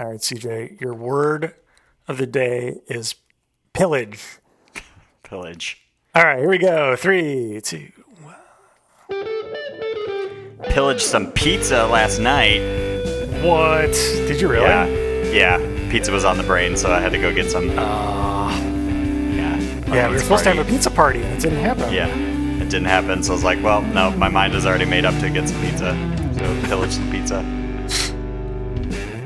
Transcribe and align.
All 0.00 0.06
right, 0.06 0.20
CJ, 0.20 0.80
your 0.80 0.94
word 0.94 1.54
of 2.06 2.18
the 2.18 2.26
day 2.26 2.76
is 2.86 3.16
pillage. 3.72 4.38
Pillage. 5.24 5.82
All 6.14 6.22
right, 6.22 6.38
here 6.38 6.48
we 6.48 6.58
go. 6.58 6.94
Three, 6.94 7.60
two. 7.60 7.90
Pillaged 10.68 11.00
some 11.00 11.32
pizza 11.32 11.88
last 11.88 12.20
night. 12.20 12.60
What? 13.42 13.90
Did 13.90 14.40
you 14.40 14.48
really? 14.48 14.66
Yeah. 14.66 15.58
Yeah. 15.58 15.90
Pizza 15.90 16.12
was 16.12 16.24
on 16.24 16.36
the 16.36 16.44
brain, 16.44 16.76
so 16.76 16.92
I 16.92 17.00
had 17.00 17.10
to 17.10 17.18
go 17.18 17.34
get 17.34 17.50
some. 17.50 17.72
Ah. 17.76 18.56
yeah. 18.60 19.58
Yeah, 19.92 20.06
we 20.06 20.14
were 20.14 20.20
supposed 20.20 20.44
to 20.44 20.54
have 20.54 20.64
a 20.64 20.70
pizza 20.70 20.92
party, 20.92 21.22
and 21.22 21.34
it 21.34 21.40
didn't 21.40 21.58
happen. 21.58 21.92
Yeah. 21.92 22.06
It 22.06 22.70
didn't 22.70 22.84
happen, 22.84 23.24
so 23.24 23.32
I 23.32 23.34
was 23.34 23.42
like, 23.42 23.60
well, 23.64 23.82
no, 23.82 24.12
my 24.12 24.28
mind 24.28 24.54
is 24.54 24.64
already 24.64 24.84
made 24.84 25.04
up 25.04 25.18
to 25.20 25.28
get 25.28 25.48
some 25.48 25.60
pizza. 25.60 25.92
So 26.38 26.68
pillage 26.68 26.92
some 26.92 27.10
pizza. 27.10 27.44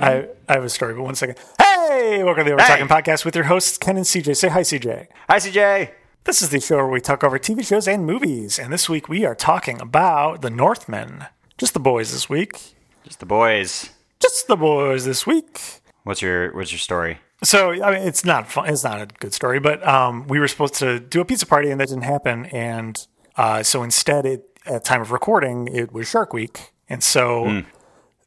I, 0.00 0.28
I 0.52 0.56
have 0.56 0.64
a 0.64 0.68
story, 0.68 0.92
but 0.92 1.04
one 1.04 1.14
second. 1.14 1.38
Hey, 1.58 2.22
welcome 2.22 2.44
to 2.44 2.50
the 2.50 2.52
Over. 2.52 2.62
Talking 2.62 2.86
Podcast 2.86 3.24
with 3.24 3.34
your 3.34 3.46
hosts, 3.46 3.78
Ken 3.78 3.96
and 3.96 4.04
CJ. 4.04 4.36
Say 4.36 4.48
hi, 4.50 4.60
CJ. 4.60 5.06
Hi, 5.30 5.38
CJ. 5.38 5.90
This 6.24 6.42
is 6.42 6.50
the 6.50 6.60
show 6.60 6.76
where 6.76 6.88
we 6.88 7.00
talk 7.00 7.24
over 7.24 7.38
TV 7.38 7.66
shows 7.66 7.88
and 7.88 8.04
movies, 8.04 8.58
and 8.58 8.70
this 8.70 8.86
week 8.86 9.08
we 9.08 9.24
are 9.24 9.34
talking 9.34 9.80
about 9.80 10.42
The 10.42 10.50
Northman. 10.50 11.24
Just 11.56 11.72
the 11.72 11.80
boys 11.80 12.12
this 12.12 12.28
week. 12.28 12.74
Just 13.02 13.20
the 13.20 13.24
boys. 13.24 13.88
Just 14.20 14.46
the 14.46 14.56
boys 14.56 15.06
this 15.06 15.26
week. 15.26 15.58
What's 16.04 16.20
your 16.20 16.52
What's 16.54 16.70
your 16.70 16.80
story? 16.80 17.20
So 17.42 17.70
I 17.82 17.90
mean, 17.90 18.06
it's 18.06 18.22
not 18.22 18.46
fun. 18.46 18.68
It's 18.68 18.84
not 18.84 19.00
a 19.00 19.06
good 19.06 19.32
story, 19.32 19.58
but 19.58 19.82
um, 19.88 20.28
we 20.28 20.38
were 20.38 20.48
supposed 20.48 20.74
to 20.74 21.00
do 21.00 21.22
a 21.22 21.24
pizza 21.24 21.46
party, 21.46 21.70
and 21.70 21.80
that 21.80 21.88
didn't 21.88 22.04
happen. 22.04 22.44
And 22.44 23.06
uh, 23.36 23.62
so 23.62 23.82
instead, 23.82 24.26
it, 24.26 24.60
at 24.66 24.84
time 24.84 25.00
of 25.00 25.12
recording, 25.12 25.68
it 25.68 25.94
was 25.94 26.10
Shark 26.10 26.34
Week, 26.34 26.72
and 26.90 27.02
so 27.02 27.62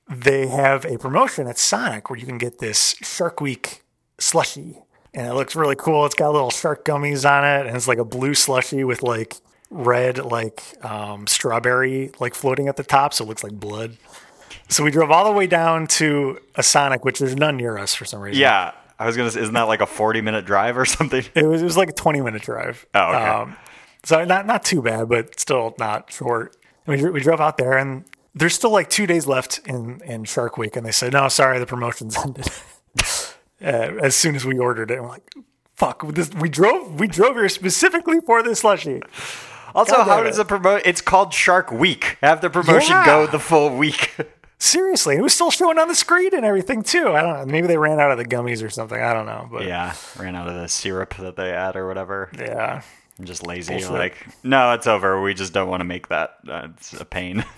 they 0.09 0.48
have 0.48 0.86
a 0.86 0.98
promotion 0.98 1.48
at 1.48 1.58
Sonic 1.58 2.09
where 2.09 2.20
you 2.20 2.26
can 2.26 2.38
get 2.38 2.59
this 2.59 2.95
Shark 3.02 3.41
Week 3.41 3.84
slushy, 4.20 4.78
and 5.14 5.28
it 5.28 5.34
looks 5.34 5.55
really 5.55 5.76
cool. 5.76 6.05
It's 6.05 6.16
got 6.16 6.31
little 6.31 6.52
shark 6.52 6.86
gummies 6.86 7.30
on 7.30 7.44
it, 7.44 7.67
and 7.67 7.75
it's 7.75 7.88
like 7.88 7.97
a 7.97 8.06
blue 8.06 8.34
slushy 8.34 8.84
with 8.84 9.02
like 9.02 9.36
red 9.72 10.20
like 10.23 10.62
um, 10.86 11.25
strawberry 11.28 12.12
like 12.20 12.36
floating 12.36 12.67
at 12.67 12.78
the 12.78 12.84
top, 12.84 13.14
so 13.14 13.23
it 13.25 13.28
looks 13.28 13.44
like 13.44 13.53
blood. 13.53 13.97
So 14.70 14.84
we 14.84 14.92
drove 14.92 15.12
all 15.12 15.25
the 15.25 15.31
way 15.31 15.47
down 15.47 15.88
to 15.88 16.40
a 16.56 16.64
Sonic, 16.64 17.06
which 17.06 17.19
there's 17.19 17.36
none 17.36 17.58
near 17.58 17.78
us 17.78 17.94
for 17.94 18.06
some 18.06 18.19
reason. 18.19 18.42
Yeah, 18.42 18.72
I 18.97 19.06
was 19.06 19.16
gonna. 19.17 19.31
say, 19.31 19.42
Isn't 19.42 19.53
that 19.53 19.64
like 19.64 19.81
a 19.81 19.86
forty 19.86 20.22
minute 20.22 20.45
drive 20.45 20.78
or 20.78 20.86
something? 20.86 21.23
It 21.34 21.45
was 21.45 21.62
it 21.62 21.66
was 21.66 21.78
like 21.78 21.90
a 21.90 21.94
twenty 21.94 22.22
minute 22.22 22.42
drive. 22.42 22.86
Oh, 22.94 23.14
okay. 23.14 23.53
so 24.03 24.23
not 24.25 24.45
not 24.45 24.64
too 24.64 24.81
bad, 24.81 25.09
but 25.09 25.40
still 25.40 25.75
not 25.80 26.12
short. 26.12 26.56
And 26.88 27.02
we 27.02 27.09
we 27.09 27.19
drove 27.22 27.42
out 27.42 27.58
there, 27.58 27.78
and 27.78 28.06
there's 28.36 28.53
still 28.53 28.72
like 28.72 28.89
two 28.89 29.08
days 29.08 29.25
left 29.25 29.59
in 29.66 30.02
in 30.05 30.25
Shark 30.25 30.58
Week, 30.58 30.75
and 30.75 30.86
they 30.86 30.91
said, 30.91 31.14
"No, 31.14 31.28
sorry, 31.30 31.58
the 31.59 31.66
promotion's 31.66 32.17
ended." 32.25 32.47
uh, 33.61 33.66
as 34.02 34.16
soon 34.16 34.36
as 34.36 34.45
we 34.45 34.58
ordered 34.59 34.91
it, 34.91 35.00
I'm 35.00 35.08
like, 35.08 35.23
"Fuck!" 35.75 36.08
This, 36.14 36.30
we 36.33 36.50
drove 36.50 37.00
we 37.00 37.08
drove 37.08 37.36
here 37.36 37.50
specifically 37.50 38.19
for 38.25 38.44
this 38.44 38.59
slushy. 38.59 39.02
Also, 39.73 39.95
God 39.95 40.08
how 40.08 40.23
does 40.23 40.36
it. 40.38 40.44
the 40.44 40.45
promote? 40.45 40.81
It's 40.86 41.02
called 41.02 41.33
Shark 41.33 41.72
Week. 41.72 42.17
Have 42.22 42.41
the 42.41 42.50
promotion 42.50 42.91
Yeah. 42.91 43.06
go 43.06 43.28
the 43.28 43.39
full 43.39 43.75
week. 43.75 44.16
Seriously, 44.58 45.17
it 45.17 45.22
was 45.22 45.33
still 45.33 45.52
showing 45.52 45.78
on 45.78 45.89
the 45.89 45.95
screen 45.95 46.33
and 46.33 46.45
everything 46.45 46.81
too. 46.81 47.09
I 47.09 47.22
don't 47.22 47.38
know. 47.39 47.45
Maybe 47.45 47.67
they 47.67 47.78
ran 47.78 48.00
out 48.00 48.09
of 48.11 48.17
the 48.17 48.23
gummies 48.25 48.63
or 48.66 48.69
something. 48.69 49.00
I 49.00 49.11
don't 49.13 49.25
know, 49.25 49.50
but 49.52 49.66
yeah, 49.66 49.94
ran 50.17 50.33
out 50.36 50.47
of 50.47 50.56
the 50.56 50.69
syrup 50.69 51.13
that 51.17 51.36
they 51.36 51.52
add 51.52 51.75
or 51.75 51.88
whatever. 51.88 52.30
yeah. 52.39 52.81
I'm 53.19 53.25
just 53.25 53.45
lazy. 53.47 53.73
Bullshit. 53.75 53.91
Like, 53.91 54.28
no, 54.44 54.73
it's 54.73 54.88
over. 54.88 55.22
We 55.22 55.33
just 55.33 55.53
don't 55.53 55.69
want 55.69 55.80
to 55.81 55.86
make 55.86 56.08
that. 56.09 56.36
Uh, 56.47 56.67
it's 56.75 56.94
a 56.94 57.06
pain. 57.06 57.44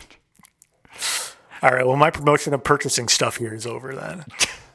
All 1.62 1.72
right. 1.72 1.86
Well, 1.86 1.96
my 1.98 2.10
promotion 2.12 2.54
of 2.54 2.64
purchasing 2.64 3.08
stuff 3.08 3.38
here 3.38 3.54
is 3.54 3.66
over 3.66 3.96
then. 3.96 4.26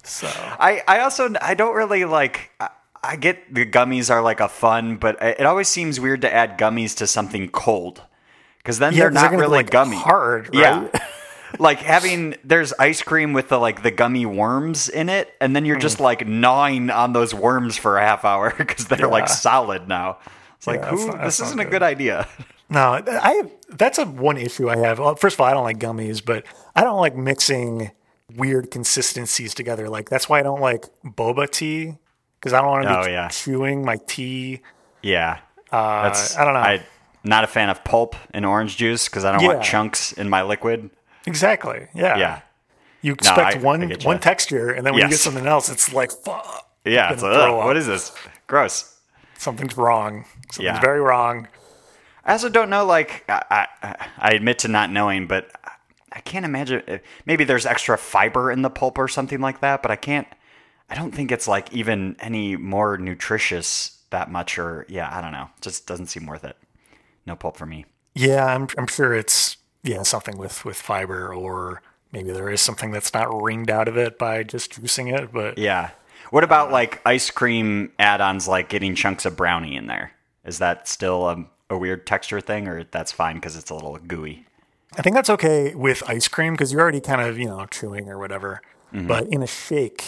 So 0.05 0.27
I, 0.29 0.83
I 0.89 1.01
also 1.01 1.33
I 1.41 1.55
don't 1.55 1.75
really 1.77 2.05
like. 2.05 2.51
I, 2.61 2.71
I 3.05 3.17
get 3.17 3.53
the 3.53 3.67
gummies 3.67 4.11
are 4.11 4.23
like 4.23 4.41
a 4.41 4.49
fun, 4.49 4.97
but 4.97 5.21
it 5.23 5.45
always 5.47 5.69
seems 5.69 5.99
weird 6.01 6.23
to 6.23 6.33
add 6.33 6.59
gummies 6.59 6.97
to 6.99 7.07
something 7.07 7.49
cold 7.51 8.01
because 8.59 8.79
then 8.79 8.93
Yeah, 8.93 9.01
they're 9.01 9.11
they're 9.11 9.23
not 9.23 9.31
be, 9.33 9.37
really 9.39 9.57
like, 9.59 9.71
gummy. 9.71 9.97
hard, 9.97 10.55
right? 10.55 10.89
Yeah. 10.93 11.07
like 11.59 11.79
having 11.81 12.35
there's 12.45 12.73
ice 12.79 13.03
cream 13.03 13.33
with 13.33 13.49
the 13.49 13.59
like 13.59 13.83
the 13.83 13.91
gummy 13.91 14.25
worms 14.27 14.89
in 14.89 15.09
it, 15.09 15.33
and 15.41 15.55
then 15.55 15.65
you're 15.65 15.79
just 15.79 16.01
like 16.01 16.27
gnawing 16.27 16.91
on 16.91 17.13
those 17.13 17.35
worms 17.35 17.77
for 17.77 17.99
a 17.99 18.03
half 18.03 18.25
hour 18.25 18.53
because 18.59 18.87
they're 18.87 19.09
like 19.09 19.25
Mm. 19.25 19.29
Solid 19.31 19.89
now. 19.89 20.19
It's 20.57 20.67
like 20.67 20.81
Yeah, 20.81 20.91
who? 20.91 21.07
not- 21.09 21.25
this 21.25 21.41
isn't 21.41 21.59
a 21.61 21.65
good. 21.65 21.71
good 21.73 21.83
idea. 21.83 22.29
No, 22.71 23.03
I 23.07 23.51
that's 23.69 23.99
a 23.99 24.07
one 24.07 24.39
issue 24.39 24.71
I 24.71 24.79
have. 24.79 24.99
Well, 24.99 25.15
first 25.17 25.35
of 25.37 25.41
all, 25.43 25.47
I 25.47 25.53
don't 25.53 25.65
like 25.65 25.79
gummies, 25.79 26.25
but 26.25 26.47
I 26.75 26.85
don't 26.85 27.01
like 27.01 27.17
mixing 27.17 27.91
weird 28.37 28.71
consistencies 28.71 29.55
together. 29.55 29.89
Like 29.89 30.09
that's 30.09 30.29
why 30.29 30.41
I 30.41 30.43
don't 30.43 30.61
like 30.61 30.87
boba 31.05 31.51
tea 31.51 31.95
because 32.41 32.53
I 32.53 32.61
don't 32.61 32.71
want 32.71 32.85
to 32.85 33.01
Oh, 33.01 33.05
be 33.05 33.11
yeah. 33.13 33.29
chewing 33.29 33.85
my 33.85 33.97
tea. 34.07 34.61
Yeah, 35.03 35.39
uh, 35.71 36.05
that's 36.05 36.37
I 36.37 36.45
don't 36.45 36.55
know. 36.55 36.61
I 36.61 36.83
not 37.25 37.45
a 37.45 37.47
fan 37.47 37.69
of 37.71 37.85
pulp 37.85 38.17
in 38.35 38.45
orange 38.45 38.77
juice 38.77 39.09
because 39.09 39.25
I 39.25 39.33
don't 39.33 39.45
want 39.45 39.63
chunks 39.63 40.13
in 40.13 40.29
my 40.29 40.43
liquid. 40.43 40.91
Exactly. 41.27 41.87
Yeah. 41.95 42.17
Yeah. 42.17 42.41
You 43.01 43.13
expect 43.15 43.57
I- 43.57 43.59
I 43.59 43.63
one 43.63 43.87
get 43.89 44.05
one 44.05 44.19
texture, 44.21 44.71
and 44.71 44.87
then 44.87 44.95
when 44.95 45.03
you 45.03 45.09
get 45.09 45.19
something 45.19 45.47
else, 45.47 45.69
it's 45.69 45.93
like 45.93 46.11
fuck. 46.11 46.69
Yeah, 46.85 47.13
it's 47.13 47.23
like, 47.23 47.33
throw 47.35 47.55
"Ugh, 47.55 47.61
up. 47.61 47.65
what 47.67 47.77
is 47.77 47.87
this? 47.87 48.13
Gross. 48.49 48.97
Something's 49.39 49.77
wrong. 49.77 50.25
Something's 50.51 50.59
Yeah. 50.77 50.81
very 50.81 51.01
wrong. 51.01 51.49
I 52.25 52.33
also 52.33 52.49
don't 52.49 52.71
know. 52.71 52.85
Like, 52.85 53.25
I, 53.29 53.67
I, 53.83 53.97
I 54.19 54.29
admit 54.31 54.61
to 54.61 54.69
not 54.69 54.91
knowing, 54.91 55.27
but 55.27 55.51
I 56.15 56.21
can't 56.21 56.45
imagine. 56.45 56.83
Uh, 56.87 56.99
maybe 57.27 57.45
there's 57.45 57.67
extra 57.67 57.97
fiber 57.99 58.51
in 58.51 58.63
the 58.63 58.71
pulp 58.71 58.99
or 58.99 59.09
something 59.09 59.41
like 59.41 59.61
that, 59.61 59.83
but 59.83 59.91
I 59.91 59.97
can't. 59.97 60.27
I 60.91 60.95
don't 60.95 61.13
think 61.13 61.33
it's 61.33 61.49
like 61.49 61.73
even 61.73 62.17
any 62.21 62.57
more 62.57 62.99
nutritious 62.99 63.99
that 64.11 64.31
much. 64.31 64.59
Or 64.59 64.87
yeah, 64.89 65.15
I 65.17 65.21
don't 65.21 65.33
know. 65.33 65.49
Just 65.61 65.87
doesn't 65.87 66.07
seem 66.07 66.27
worth 66.27 66.45
it. 66.45 66.57
No 67.27 67.37
pulp 67.37 67.57
for 67.57 67.67
me. 67.67 67.87
Yeah, 68.15 68.45
I'm 68.45 68.69
I'm 68.77 68.87
sure 68.87 69.15
it's 69.15 69.57
yeah 69.83 70.03
something 70.03 70.37
with 70.37 70.65
with 70.65 70.77
fiber, 70.77 71.33
or 71.35 71.83
maybe 72.13 72.31
there 72.31 72.51
is 72.51 72.61
something 72.61 72.91
that's 72.91 73.15
not 73.15 73.43
wringed 73.43 73.71
out 73.71 73.89
of 73.89 73.97
it 73.97 74.19
by 74.19 74.43
just 74.43 74.73
juicing 74.73 75.17
it. 75.17 75.33
But 75.33 75.59
Yeah. 75.59 75.91
What 76.31 76.45
about 76.45 76.69
uh, 76.69 76.73
like 76.73 77.01
ice 77.05 77.31
cream 77.31 77.93
add-ons, 77.99 78.49
like 78.49 78.69
getting 78.69 78.95
chunks 78.95 79.27
of 79.27 79.37
brownie 79.37 79.77
in 79.77 79.87
there? 79.87 80.13
Is 80.45 80.59
that 80.59 80.89
still 80.89 81.29
a, 81.29 81.45
a 81.69 81.77
weird 81.77 82.07
texture 82.07 82.41
thing, 82.41 82.69
or 82.69 82.85
that's 82.85 83.13
fine 83.13 83.37
because 83.37 83.57
it's 83.57 83.71
a 83.71 83.75
little 83.75 83.97
gooey? 83.99 84.47
I 84.99 85.03
think 85.03 85.15
that's 85.17 85.31
okay 85.31 85.75
with 85.75 86.03
ice 86.09 86.29
cream 86.29 86.53
because 86.55 86.73
you're 86.73 86.81
already 86.83 87.01
kind 87.01 87.21
of 87.21 87.39
you 87.39 87.47
know 87.47 87.67
chewing 87.67 88.09
or 88.09 88.19
whatever. 88.19 88.61
Mm-hmm. 88.93 89.07
But 89.07 89.27
in 89.29 89.43
a 89.43 89.47
shake, 89.47 90.05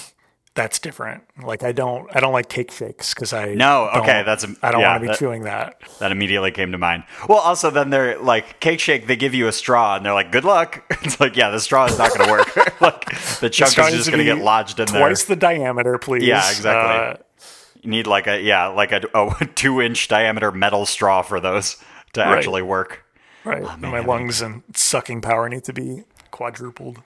that's 0.55 0.79
different. 0.79 1.23
Like 1.43 1.63
I 1.63 1.73
don't 1.73 2.07
I 2.15 2.21
don't 2.21 2.33
like 2.35 2.49
cake 2.49 2.71
shakes 2.71 3.15
because 3.15 3.33
I 3.33 3.55
No, 3.55 3.89
okay, 3.97 4.23
that's 4.25 4.45
I 4.63 4.71
don't 4.71 4.81
yeah, 4.83 4.91
want 4.91 4.97
to 4.97 5.01
be 5.01 5.07
that- 5.09 5.19
chewing 5.19 5.43
that. 5.45 5.81
That 6.01 6.13
immediately 6.13 6.51
came 6.51 6.71
to 6.73 6.79
mind. 6.79 7.05
Well, 7.29 7.39
also 7.39 7.71
then 7.71 7.91
they're 7.91 8.19
like 8.19 8.61
cake 8.61 8.79
shake. 8.79 9.07
They 9.07 9.17
give 9.17 9.33
you 9.35 9.49
a 9.49 9.53
straw 9.53 9.97
and 9.97 10.05
they're 10.05 10.13
like, 10.15 10.31
"Good 10.33 10.45
luck." 10.45 10.83
It's 11.05 11.19
like, 11.21 11.37
yeah, 11.37 11.51
the 11.51 11.61
straw 11.61 11.85
is 11.87 11.99
not 11.99 12.17
going 12.17 12.27
to 12.27 12.31
work. 12.31 12.81
like 12.81 13.07
the 13.41 13.51
chunk 13.51 13.73
Straw 13.73 13.87
is 13.89 13.95
just 13.95 14.09
going 14.11 14.19
to 14.19 14.25
get 14.25 14.39
lodged 14.43 14.81
in 14.81 14.87
Twice 14.87 14.93
there. 14.93 15.09
Twice 15.09 15.25
the 15.25 15.37
diameter, 15.37 15.99
please. 15.99 16.25
Yeah, 16.25 16.49
exactly. 16.51 17.21
Uh, 17.21 17.45
You 17.83 17.91
need 17.91 18.07
like 18.07 18.27
a 18.27 18.41
yeah, 18.41 18.67
like 18.69 18.93
a, 18.93 19.03
a 19.15 19.47
two 19.55 19.81
inch 19.83 20.09
diameter 20.09 20.51
metal 20.53 20.87
straw 20.87 21.21
for 21.23 21.41
those 21.41 21.77
to 22.15 22.21
Right. 22.21 22.37
actually 22.39 22.63
work. 22.63 23.05
Right. 23.45 23.63
Oh, 23.63 23.69
And 23.69 23.83
my 23.83 24.01
lungs 24.01 24.41
and 24.43 24.63
sucking 24.75 25.21
power 25.21 25.49
need 25.49 25.65
to 25.65 25.73
be 25.73 26.05
quadrupled. 26.31 27.01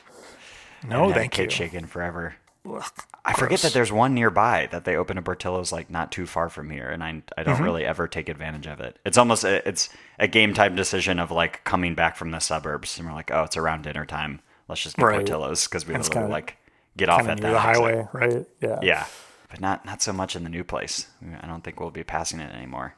No, 0.87 1.13
thank 1.13 1.37
you. 1.39 1.49
in 1.73 1.87
forever. 1.87 2.37
Ugh, 2.69 2.85
I 3.25 3.33
forget 3.35 3.61
that 3.61 3.73
there's 3.73 3.91
one 3.93 4.15
nearby 4.15 4.69
that 4.71 4.85
they 4.85 4.97
open 4.97 5.17
a 5.19 5.23
Portillo's 5.23 5.73
like 5.73 5.91
not 5.91 6.13
too 6.13 6.27
far 6.27 6.49
from 6.49 6.71
here, 6.71 6.89
and 6.89 7.03
I 7.03 7.23
I 7.37 7.43
don't 7.43 7.55
Mm-hmm. 7.57 7.65
really 7.65 7.85
ever 7.85 8.07
take 8.09 8.29
advantage 8.29 8.67
of 8.67 8.81
it. 8.81 8.99
It's 9.05 9.17
almost 9.19 9.45
a, 9.45 9.67
it's 9.69 9.89
a 10.19 10.29
game 10.29 10.55
time 10.55 10.77
decision 10.77 11.19
of 11.19 11.31
like 11.31 11.65
coming 11.65 11.95
back 11.95 12.17
from 12.17 12.31
the 12.31 12.39
suburbs, 12.41 12.99
and 12.99 13.09
we're 13.09 13.15
like, 13.15 13.31
oh, 13.33 13.45
it's 13.45 13.57
around 13.57 13.83
dinner 13.83 14.05
time. 14.07 14.41
Let's 14.69 14.83
just 14.83 14.97
get 14.97 15.05
Right. 15.05 15.17
Portillo's 15.19 15.67
because 15.67 15.87
we 15.87 15.95
it's 15.95 16.09
kinda- 16.09 16.29
like 16.29 16.57
get 16.97 17.09
off 17.09 17.27
at 17.29 17.39
the 17.41 17.49
exit. 17.49 17.61
highway, 17.63 18.07
right? 18.13 18.47
Yeah. 18.61 18.79
Yeah, 18.83 19.07
but 19.51 19.61
not 19.61 19.85
not 19.87 20.03
so 20.03 20.13
much 20.13 20.37
in 20.37 20.45
the 20.45 20.51
new 20.51 20.65
place. 20.65 21.07
I 21.43 21.47
don't 21.47 21.65
think 21.65 21.81
we'll 21.81 21.91
be 21.91 22.05
passing 22.05 22.41
it 22.41 22.55
anymore. 22.55 22.95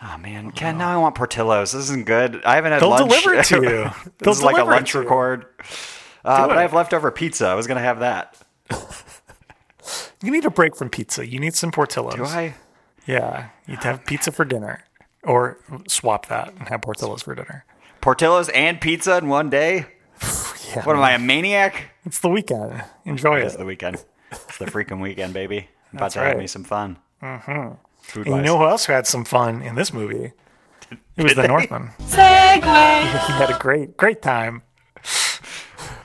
Oh 0.00 0.16
man, 0.18 0.50
Ken, 0.52 0.78
now 0.78 0.88
I 0.92 0.96
want 0.96 1.14
Portillo's. 1.14 1.72
This 1.72 1.82
isn't 1.84 2.06
good. 2.06 2.44
I 2.44 2.54
haven't 2.54 2.72
had 2.72 2.82
They'll 2.82 2.90
lunch. 2.90 3.08
deliver 3.08 3.34
it 3.34 3.44
to 3.46 3.56
you. 3.56 3.62
They'll 4.18 4.32
this 4.32 4.38
is 4.38 4.42
like 4.42 4.54
a 4.54 4.58
deliver 4.58 4.72
it 4.72 4.74
lunch 4.76 4.92
to 4.92 4.98
you. 4.98 5.04
record. 5.04 5.46
Uh, 6.24 6.42
Do 6.42 6.48
but 6.48 6.56
it. 6.56 6.58
I 6.58 6.62
have 6.62 6.72
leftover 6.72 7.10
pizza. 7.10 7.46
I 7.46 7.54
was 7.54 7.66
gonna 7.66 7.80
have 7.80 8.00
that. 8.00 8.36
You 10.22 10.30
need 10.30 10.44
a 10.44 10.50
break 10.50 10.76
from 10.76 10.88
pizza. 10.88 11.26
You 11.26 11.40
need 11.40 11.54
some 11.56 11.72
Portillo's. 11.72 12.14
Do 12.14 12.24
I? 12.24 12.54
Yeah. 13.08 13.48
You 13.66 13.74
need 13.74 13.80
to 13.80 13.88
have 13.88 14.06
pizza 14.06 14.30
for 14.30 14.44
dinner. 14.44 14.84
Or 15.24 15.58
swap 15.88 16.26
that 16.26 16.54
and 16.56 16.68
have 16.68 16.82
Portillo's 16.82 17.22
for 17.22 17.34
dinner. 17.34 17.64
Portillo's 18.00 18.48
and 18.50 18.80
pizza 18.80 19.18
in 19.18 19.28
one 19.28 19.50
day? 19.50 19.86
Yeah. 20.74 20.84
What 20.84 20.96
am 20.96 21.02
I, 21.02 21.12
a 21.12 21.18
maniac? 21.18 21.90
It's 22.06 22.20
the 22.20 22.30
weekend. 22.30 22.82
Enjoy 23.04 23.40
it. 23.40 23.44
It's 23.44 23.56
it. 23.56 23.58
the 23.58 23.66
weekend. 23.66 24.02
It's 24.30 24.56
the 24.56 24.64
freaking 24.64 25.02
weekend, 25.02 25.34
baby. 25.34 25.68
I'm 25.92 25.98
about 25.98 26.12
to 26.12 26.20
have 26.20 26.28
right. 26.28 26.38
me 26.38 26.46
some 26.46 26.64
fun. 26.64 26.96
Food 28.02 28.26
And 28.26 28.36
you 28.36 28.42
know 28.42 28.58
who 28.58 28.66
else 28.66 28.86
had 28.86 29.06
some 29.06 29.24
fun 29.24 29.62
in 29.62 29.74
this 29.74 29.92
movie? 29.92 30.32
It 31.16 31.22
was 31.22 31.34
the 31.34 31.48
Northman. 31.48 31.90
Segue. 32.00 32.62
He 33.26 33.32
had 33.32 33.50
a 33.50 33.58
great, 33.58 33.96
great 33.96 34.20
time. 34.22 34.62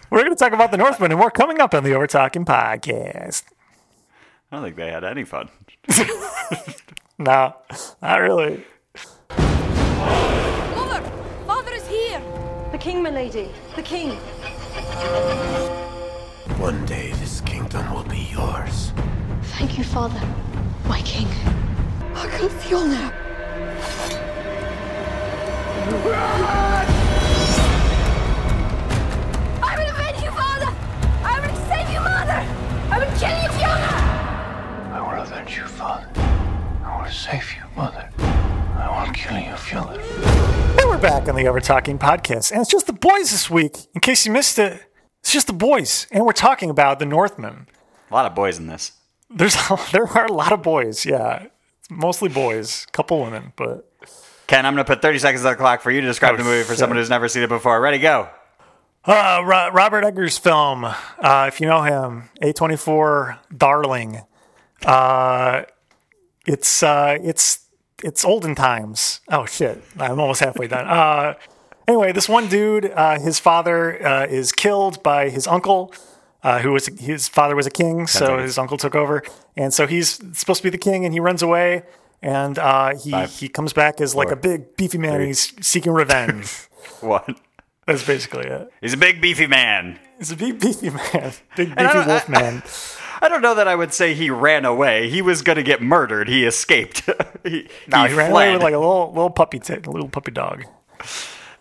We're 0.10 0.20
going 0.24 0.32
to 0.32 0.36
talk 0.38 0.54
about 0.54 0.72
the 0.72 0.78
Northman 0.78 1.12
and 1.12 1.20
more 1.20 1.32
coming 1.32 1.60
up 1.60 1.74
on 1.74 1.84
the 1.84 1.94
Over 1.94 2.08
Talking 2.08 2.46
podcast. 2.46 3.44
I 4.50 4.56
don't 4.56 4.64
think 4.64 4.78
they 4.78 4.90
had 4.90 5.04
any 5.04 5.26
fun. 5.26 5.50
no, 7.18 7.54
not 8.02 8.22
really. 8.22 8.64
Mother! 9.38 11.02
Father 11.46 11.74
is 11.74 11.86
here! 11.88 12.22
The 12.72 12.78
king, 12.78 13.04
my 13.04 13.10
lady. 13.10 13.50
The 13.76 13.82
king. 13.84 14.12
One 16.58 16.86
day 16.86 17.12
this 17.14 17.42
kingdom 17.42 17.94
will 17.94 18.06
be 18.06 18.30
yours. 18.32 18.94
Thank 19.58 19.78
you, 19.78 19.84
father. 19.84 20.22
My 20.86 21.02
king. 21.02 21.28
I 22.20 22.28
can 22.30 22.50
feel 22.50 22.84
now. 22.88 23.14
I 29.62 29.76
will 29.78 29.90
avenge 29.92 30.24
you, 30.24 30.32
father! 30.32 30.74
I 31.24 31.40
will 31.40 31.56
save 31.70 31.90
you, 31.94 32.00
mother! 32.00 32.44
I 32.90 33.00
will 33.00 33.20
kill 33.20 33.30
you, 33.30 33.50
Fjölnir! 33.50 33.98
I 34.94 35.00
will 35.00 35.22
avenge 35.22 35.58
you, 35.58 35.66
father. 35.66 36.10
I 36.84 37.04
will 37.04 37.12
save 37.12 37.54
you, 37.56 37.64
mother. 37.76 38.10
I 38.18 39.06
will 39.06 39.14
kill 39.14 39.38
you, 39.38 39.54
Fjölnir. 39.54 40.02
And 40.80 40.90
we're 40.90 40.98
back 40.98 41.30
on 41.30 41.36
the 41.36 41.48
Over 41.48 41.60
Talking 41.60 42.00
podcast. 42.00 42.52
And 42.52 42.62
it's 42.62 42.72
just 42.72 42.88
the 42.88 42.94
boys 42.94 43.30
this 43.30 43.48
week. 43.50 43.78
In 43.94 44.02
case 44.02 44.26
you 44.26 44.32
missed 44.32 44.58
it, 44.58 44.82
it's 45.22 45.32
just 45.34 45.46
the 45.46 45.54
boys. 45.54 46.08
And 46.12 46.26
we're 46.26 46.32
talking 46.32 46.72
about 46.72 46.98
the 46.98 47.06
Northman. 47.06 47.68
A 48.10 48.14
lot 48.14 48.26
of 48.26 48.34
boys 48.34 48.58
in 48.58 48.66
this. 48.66 48.94
There's 49.30 49.56
there 49.92 50.08
are 50.08 50.26
a 50.26 50.34
lot 50.34 50.52
of 50.52 50.64
boys, 50.64 51.06
yeah. 51.06 51.46
Mostly 51.90 52.30
boys, 52.30 52.86
couple 52.92 53.22
women, 53.22 53.54
but 53.56 53.90
Ken, 54.48 54.66
I'm 54.66 54.74
going 54.76 54.86
to 54.86 54.90
put 54.94 55.02
30 55.02 55.20
seconds 55.20 55.46
on 55.46 55.52
the 55.52 55.58
clock 55.58 55.82
for 55.82 55.92
you 55.92 56.02
to 56.02 56.08
describe 56.08 56.34
Oh, 56.34 56.38
the 56.38 56.44
movie 56.44 56.64
for 56.64 56.70
shit. 56.74 56.80
someone 56.80 56.98
who's 56.98 57.10
never 57.10 57.28
seen 57.28 57.44
it 57.44 57.50
before. 57.50 57.80
Ready, 57.82 58.00
go. 58.00 58.30
Uh, 59.06 59.42
Ro- 59.46 59.70
Robert 59.72 60.04
Eggers' 60.04 60.38
film, 60.38 60.84
uh, 60.86 61.46
if 61.48 61.62
you 61.62 61.68
know 61.68 61.82
him, 61.82 62.30
A24 62.42 63.40
Darling. 63.56 64.22
Uh, 64.86 65.64
it's 66.46 66.84
uh, 66.84 67.18
it's 67.22 67.66
it's 68.04 68.24
olden 68.26 68.54
times. 68.56 69.22
Oh 69.30 69.46
shit, 69.46 69.82
I'm 69.98 70.20
almost 70.20 70.42
halfway 70.42 70.68
done. 70.68 70.86
Uh, 70.88 71.34
anyway, 71.88 72.12
this 72.12 72.28
one 72.30 72.48
dude, 72.48 72.86
uh, 72.92 73.18
his 73.20 73.40
father 73.40 74.06
uh, 74.06 74.26
is 74.28 74.52
killed 74.52 75.02
by 75.04 75.30
his 75.30 75.48
uncle, 75.48 75.94
uh, 76.44 76.60
who 76.60 76.72
was 76.72 76.88
his 77.00 77.28
father 77.28 77.56
was 77.56 77.66
a 77.68 77.72
king, 77.72 78.08
so 78.08 78.36
right. 78.36 78.44
his 78.44 78.58
uncle 78.58 78.78
took 78.78 78.96
over, 78.96 79.24
and 79.56 79.74
so 79.74 79.88
he's 79.88 80.20
supposed 80.38 80.62
to 80.62 80.64
be 80.64 80.70
the 80.70 80.78
king, 80.78 81.06
and 81.06 81.14
he 81.14 81.20
runs 81.20 81.42
away. 81.42 81.84
And 82.22 82.58
uh, 82.58 82.96
he 82.96 83.12
Five, 83.12 83.32
he 83.32 83.48
comes 83.48 83.74
back 83.74 84.02
as 84.02 84.16
like 84.16 84.30
four, 84.30 84.34
a 84.34 84.42
big 84.42 84.76
beefy 84.76 84.98
man. 84.98 85.16
and. 85.16 85.28
He's 85.28 85.54
seeking 85.66 85.92
revenge. 85.94 86.68
What? 87.02 87.30
That's 87.86 88.04
basically 88.04 88.48
it. 88.48 88.72
He's 88.82 88.94
a 88.94 88.98
big, 88.98 89.22
beefy 89.22 89.46
man. 89.46 90.00
He's 90.18 90.32
a 90.32 90.36
big 90.36 90.60
beefy 90.60 90.90
man, 90.90 91.34
big 91.56 91.76
beefy 91.76 91.98
wolf 92.08 92.30
I- 92.30 92.32
man. 92.32 92.64
I 93.22 93.30
don't 93.30 93.42
know 93.42 93.56
that 93.56 93.68
I 93.68 93.76
would 93.76 93.94
say 93.94 94.14
he 94.14 94.30
ran 94.30 94.64
away. 94.64 95.10
He 95.10 95.22
was 95.24 95.42
going 95.42 95.56
to 95.56 95.64
get 95.64 95.82
murdered. 95.82 96.28
He 96.28 96.46
escaped. 96.46 97.02
he, 97.44 97.68
No, 97.88 98.06
he, 98.06 98.14
ran 98.14 98.32
away 98.32 98.54
with 98.54 98.62
like 98.62 98.74
a 98.76 98.78
little 98.78 99.08
little 99.12 99.32
puppy, 99.32 99.58
t- 99.60 99.74
a 99.74 99.90
little 99.90 100.08
puppy 100.10 100.32
dog. 100.32 100.66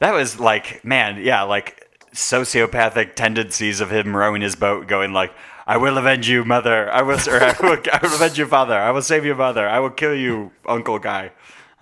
That 0.01 0.13
was 0.13 0.39
like, 0.39 0.85
man, 0.85 1.23
yeah, 1.23 1.43
like 1.43 1.86
sociopathic 2.17 3.15
tendencies 3.15 3.81
of 3.81 3.91
him 3.93 4.17
rowing 4.17 4.43
his 4.43 4.57
boat, 4.57 4.87
going 4.89 5.13
like, 5.13 5.33
"I 5.67 5.77
will 5.77 5.99
avenge 5.99 6.29
you, 6.29 6.45
mother. 6.45 6.91
I 6.91 7.03
will, 7.03 7.19
I 7.31 7.55
will, 7.61 7.79
I 7.93 7.99
will 8.03 8.15
avenge 8.15 8.39
you, 8.39 8.47
father. 8.47 8.79
I 8.79 8.91
will 8.91 9.03
save 9.03 9.25
you, 9.25 9.35
mother. 9.35 9.69
I 9.69 9.79
will 9.81 9.91
kill 9.91 10.15
you, 10.15 10.51
uncle 10.67 10.99
guy." 10.99 11.31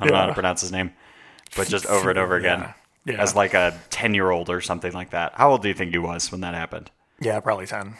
I 0.00 0.04
don't 0.04 0.12
know 0.12 0.18
how 0.20 0.26
to 0.26 0.34
pronounce 0.34 0.60
his 0.60 0.72
name, 0.72 0.92
but 1.56 1.68
just 1.68 1.86
over 1.86 2.10
and 2.10 2.18
over 2.18 2.34
again, 2.36 2.74
Yeah. 3.06 3.22
as 3.22 3.34
like 3.36 3.54
a 3.54 3.78
ten-year-old 3.90 4.50
or 4.50 4.60
something 4.60 4.92
like 4.92 5.10
that. 5.10 5.32
How 5.34 5.50
old 5.50 5.62
do 5.62 5.68
you 5.68 5.74
think 5.74 5.92
he 5.92 5.98
was 5.98 6.32
when 6.32 6.40
that 6.40 6.54
happened? 6.54 6.90
Yeah, 7.20 7.38
probably 7.40 7.66
ten. 7.66 7.94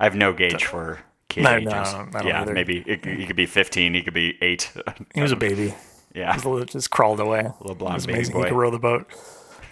I 0.00 0.04
have 0.04 0.16
no 0.16 0.32
gauge 0.32 0.64
for 0.64 0.98
kid 1.28 1.44
No, 1.44 1.52
no, 1.52 1.70
ages. 1.70 1.94
I 1.94 2.04
don't 2.10 2.26
yeah, 2.26 2.42
either. 2.42 2.52
maybe 2.52 2.82
he 2.82 3.26
could 3.26 3.36
be 3.36 3.46
fifteen. 3.46 3.94
He 3.94 4.02
could 4.02 4.12
be 4.14 4.36
eight. 4.42 4.72
He 5.14 5.20
was 5.22 5.32
a 5.32 5.36
baby. 5.36 5.74
yeah, 6.14 6.38
He 6.38 6.46
was- 6.48 6.66
just 6.66 6.90
crawled 6.90 7.20
away. 7.20 7.40
A 7.40 7.54
Little 7.60 7.76
blonde 7.76 8.02
baby 8.02 8.14
amazing. 8.14 8.34
boy. 8.34 8.42
He 8.42 8.48
could 8.48 8.56
row 8.58 8.70
the 8.70 8.78
boat. 8.80 9.06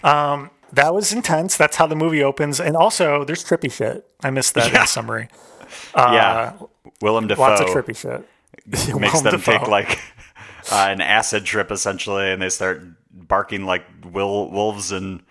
Um, 0.03 0.49
that 0.75 0.93
was 0.93 1.11
intense. 1.13 1.57
That's 1.57 1.75
how 1.77 1.87
the 1.87 1.95
movie 1.95 2.23
opens. 2.23 2.59
And 2.59 2.75
also, 2.75 3.23
there's 3.25 3.43
trippy 3.43 3.71
shit. 3.71 4.05
I 4.23 4.29
missed 4.29 4.53
that 4.53 4.67
in 4.67 4.73
Yeah. 4.73 4.81
the 4.81 4.85
summary. 4.85 5.29
yeah. 5.95 6.53
Willem 7.01 7.27
Dafoe. 7.27 7.41
Lots 7.41 7.61
of 7.61 7.67
trippy 7.67 7.95
shit. 7.95 8.27
makes 8.67 8.87
Willem 9.13 9.23
them 9.23 9.31
Dafoe. 9.33 9.57
take 9.59 9.67
like 9.67 9.99
uh, 10.71 10.87
an 10.89 11.01
acid 11.01 11.45
trip 11.45 11.71
essentially, 11.71 12.31
and 12.31 12.41
they 12.41 12.49
start 12.49 12.81
barking 13.11 13.65
like 13.65 13.83
will 14.11 14.49
wolves 14.51 14.91
and 14.91 15.21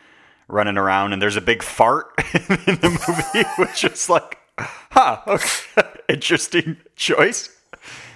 running 0.49 0.77
around. 0.77 1.13
And 1.13 1.23
there's 1.23 1.37
a 1.37 1.41
big 1.41 1.63
fart 1.63 2.07
in 2.35 2.77
the 2.81 3.01
movie, 3.35 3.49
which 3.59 3.85
is 3.85 4.09
like, 4.11 4.39
huh, 4.59 5.21
okay. 5.27 5.83
interesting 6.09 6.77
choice. 6.97 7.51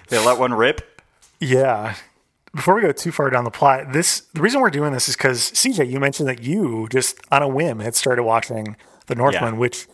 They 0.08 0.18
let 0.24 0.38
one 0.38 0.54
rip. 0.54 1.02
Yeah. 1.40 1.94
Before 2.54 2.74
we 2.74 2.82
go 2.82 2.92
too 2.92 3.12
far 3.12 3.30
down 3.30 3.44
the 3.44 3.50
plot, 3.50 3.92
this 3.92 4.20
the 4.34 4.40
reason 4.40 4.60
we're 4.60 4.70
doing 4.70 4.92
this 4.92 5.08
is 5.08 5.16
because 5.16 5.50
CJ, 5.52 5.88
you 5.90 6.00
mentioned 6.00 6.28
that 6.28 6.42
you 6.42 6.88
just 6.90 7.18
on 7.30 7.42
a 7.42 7.48
whim 7.48 7.80
had 7.80 7.94
started 7.94 8.22
watching 8.22 8.76
The 9.06 9.14
Northman, 9.14 9.54
Yeah. 9.54 9.60
which 9.60 9.86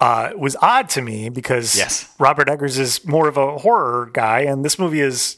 uh, 0.00 0.30
was 0.36 0.56
odd 0.60 0.88
to 0.90 1.02
me 1.02 1.28
because 1.28 1.76
Yes. 1.76 2.12
Robert 2.18 2.48
Eggers 2.48 2.78
is 2.78 3.04
more 3.06 3.28
of 3.28 3.36
a 3.36 3.58
horror 3.58 4.10
guy, 4.12 4.40
and 4.40 4.64
this 4.64 4.78
movie 4.78 5.00
is 5.00 5.36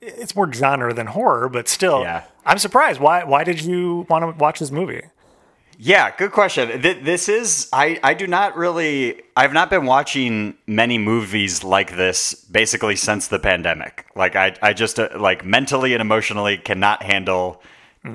it's 0.00 0.34
more 0.34 0.52
genre 0.52 0.92
than 0.94 1.08
horror, 1.08 1.48
but 1.48 1.68
still, 1.68 2.00
Yeah. 2.02 2.22
I'm 2.46 2.58
surprised. 2.58 3.00
Why 3.00 3.24
why 3.24 3.44
did 3.44 3.60
you 3.62 4.06
want 4.08 4.22
to 4.24 4.38
watch 4.38 4.58
this 4.60 4.70
movie? 4.70 5.02
Yeah, 5.84 6.14
good 6.16 6.30
question. 6.30 6.80
This 6.80 7.28
is 7.28 7.68
I 7.72 7.98
I 8.04 8.14
do 8.14 8.28
not 8.28 8.56
really 8.56 9.20
I've 9.36 9.52
not 9.52 9.68
been 9.68 9.84
watching 9.84 10.54
many 10.64 10.96
movies 10.96 11.64
like 11.64 11.96
this 11.96 12.34
basically 12.34 12.94
since 12.94 13.26
the 13.26 13.40
pandemic. 13.40 14.06
Like 14.14 14.36
I 14.36 14.54
I 14.62 14.74
just 14.74 15.00
uh, 15.00 15.08
like 15.18 15.44
mentally 15.44 15.92
and 15.92 16.00
emotionally 16.00 16.56
cannot 16.56 17.02
handle 17.02 17.64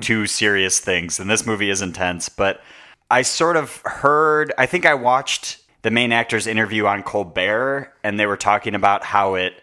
two 0.00 0.26
serious 0.26 0.80
things 0.80 1.20
and 1.20 1.28
this 1.28 1.44
movie 1.44 1.68
is 1.68 1.82
intense, 1.82 2.30
but 2.30 2.62
I 3.10 3.20
sort 3.20 3.56
of 3.56 3.82
heard 3.84 4.50
I 4.56 4.64
think 4.64 4.86
I 4.86 4.94
watched 4.94 5.58
the 5.82 5.90
main 5.90 6.10
actor's 6.10 6.46
interview 6.46 6.86
on 6.86 7.02
Colbert 7.02 7.92
and 8.02 8.18
they 8.18 8.24
were 8.24 8.38
talking 8.38 8.74
about 8.74 9.04
how 9.04 9.34
it 9.34 9.62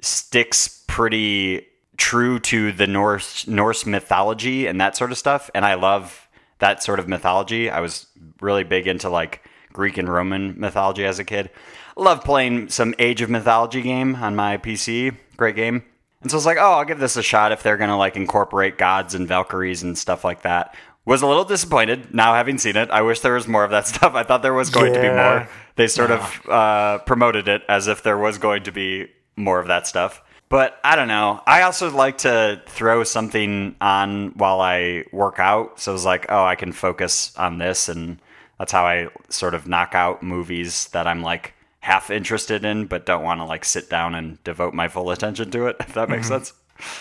sticks 0.00 0.84
pretty 0.86 1.66
true 1.96 2.38
to 2.38 2.70
the 2.70 2.86
Norse 2.86 3.48
Norse 3.48 3.86
mythology 3.86 4.68
and 4.68 4.80
that 4.80 4.96
sort 4.96 5.10
of 5.10 5.18
stuff 5.18 5.50
and 5.52 5.64
I 5.64 5.74
love 5.74 6.28
that 6.60 6.82
sort 6.82 6.98
of 6.98 7.08
mythology. 7.08 7.70
I 7.70 7.80
was 7.80 8.06
really 8.40 8.64
big 8.64 8.86
into 8.86 9.08
like 9.08 9.42
Greek 9.72 9.98
and 9.98 10.08
Roman 10.08 10.58
mythology 10.58 11.04
as 11.04 11.18
a 11.18 11.24
kid. 11.24 11.50
Love 11.96 12.24
playing 12.24 12.68
some 12.68 12.94
Age 12.98 13.20
of 13.20 13.30
Mythology 13.30 13.82
game 13.82 14.16
on 14.16 14.36
my 14.36 14.56
PC. 14.56 15.16
Great 15.36 15.56
game. 15.56 15.82
And 16.22 16.30
so 16.30 16.36
I 16.36 16.38
was 16.38 16.46
like, 16.46 16.58
oh, 16.58 16.72
I'll 16.72 16.84
give 16.84 16.98
this 16.98 17.16
a 17.16 17.22
shot 17.22 17.52
if 17.52 17.62
they're 17.62 17.76
going 17.76 17.90
to 17.90 17.96
like 17.96 18.16
incorporate 18.16 18.78
gods 18.78 19.14
and 19.14 19.26
Valkyries 19.26 19.82
and 19.82 19.96
stuff 19.96 20.24
like 20.24 20.42
that. 20.42 20.74
Was 21.06 21.22
a 21.22 21.26
little 21.26 21.44
disappointed 21.44 22.14
now 22.14 22.34
having 22.34 22.58
seen 22.58 22.76
it. 22.76 22.90
I 22.90 23.00
wish 23.02 23.20
there 23.20 23.34
was 23.34 23.48
more 23.48 23.64
of 23.64 23.70
that 23.70 23.86
stuff. 23.86 24.14
I 24.14 24.22
thought 24.22 24.42
there 24.42 24.54
was 24.54 24.70
going 24.70 24.92
to 24.92 25.00
be 25.00 25.08
more. 25.08 25.48
They 25.76 25.86
sort 25.88 26.10
of 26.10 26.48
uh, 26.48 26.98
promoted 26.98 27.48
it 27.48 27.62
as 27.68 27.88
if 27.88 28.02
there 28.02 28.18
was 28.18 28.36
going 28.38 28.64
to 28.64 28.72
be 28.72 29.08
more 29.36 29.58
of 29.58 29.68
that 29.68 29.86
stuff. 29.86 30.22
But 30.50 30.78
I 30.82 30.96
don't 30.96 31.08
know. 31.08 31.40
I 31.46 31.62
also 31.62 31.90
like 31.90 32.18
to 32.18 32.60
throw 32.66 33.04
something 33.04 33.76
on 33.80 34.32
while 34.36 34.60
I 34.60 35.04
work 35.12 35.38
out. 35.38 35.78
So 35.80 35.94
it's 35.94 36.04
like, 36.04 36.26
oh, 36.28 36.44
I 36.44 36.56
can 36.56 36.72
focus 36.72 37.34
on 37.36 37.58
this. 37.58 37.88
And 37.88 38.20
that's 38.58 38.72
how 38.72 38.84
I 38.84 39.08
sort 39.28 39.54
of 39.54 39.68
knock 39.68 39.94
out 39.94 40.24
movies 40.24 40.88
that 40.88 41.06
I'm 41.06 41.22
like 41.22 41.54
half 41.78 42.10
interested 42.10 42.64
in, 42.64 42.86
but 42.86 43.06
don't 43.06 43.22
want 43.22 43.40
to 43.40 43.44
like 43.44 43.64
sit 43.64 43.88
down 43.88 44.16
and 44.16 44.42
devote 44.42 44.74
my 44.74 44.88
full 44.88 45.10
attention 45.12 45.52
to 45.52 45.66
it, 45.68 45.76
if 45.80 45.94
that 45.94 46.08
makes 46.08 46.26
sense. 46.26 46.52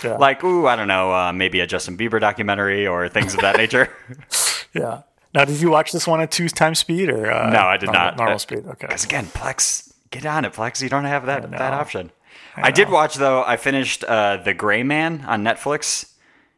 Yeah. 0.04 0.18
Like, 0.18 0.44
ooh, 0.44 0.68
I 0.68 0.76
don't 0.76 0.88
know, 0.88 1.12
uh, 1.12 1.34
maybe 1.34 1.60
a 1.60 1.68
Justin 1.68 1.98
Bieber 1.98 2.20
documentary 2.20 2.86
or 2.86 3.10
things 3.10 3.34
of 3.34 3.42
that 3.42 3.58
nature. 3.58 3.90
Yeah. 4.72 5.02
Now, 5.34 5.46
did 5.46 5.60
you 5.60 5.72
watch 5.72 5.92
this 5.92 6.06
one 6.06 6.22
at 6.22 6.30
two 6.30 6.48
times 6.48 6.78
speed 6.78 7.10
or 7.10 7.32
uh, 7.32 7.50
No, 7.50 7.62
I 7.62 7.78
did 7.78 7.88
normal, 7.88 8.02
not. 8.06 8.18
Normal 8.18 8.38
speed. 8.38 8.60
Okay. 8.60 8.86
Because 8.86 9.04
again, 9.04 9.26
Plex, 9.26 9.92
get 10.12 10.28
on 10.28 10.46
it, 10.46 10.54
Plex. 10.54 10.80
You 10.80 10.90
don't 10.90 11.06
have 11.06 11.26
that 11.26 11.50
that 11.50 11.74
option. 11.74 12.12
I, 12.56 12.72
did 12.72 12.90
watch 12.90 13.16
though. 13.16 13.44
I 13.44 13.58
finished 13.58 14.04
uh, 14.04 14.38
The 14.38 14.54
Gray 14.54 14.84
Man 14.84 15.24
on 15.28 15.44
Netflix 15.44 16.12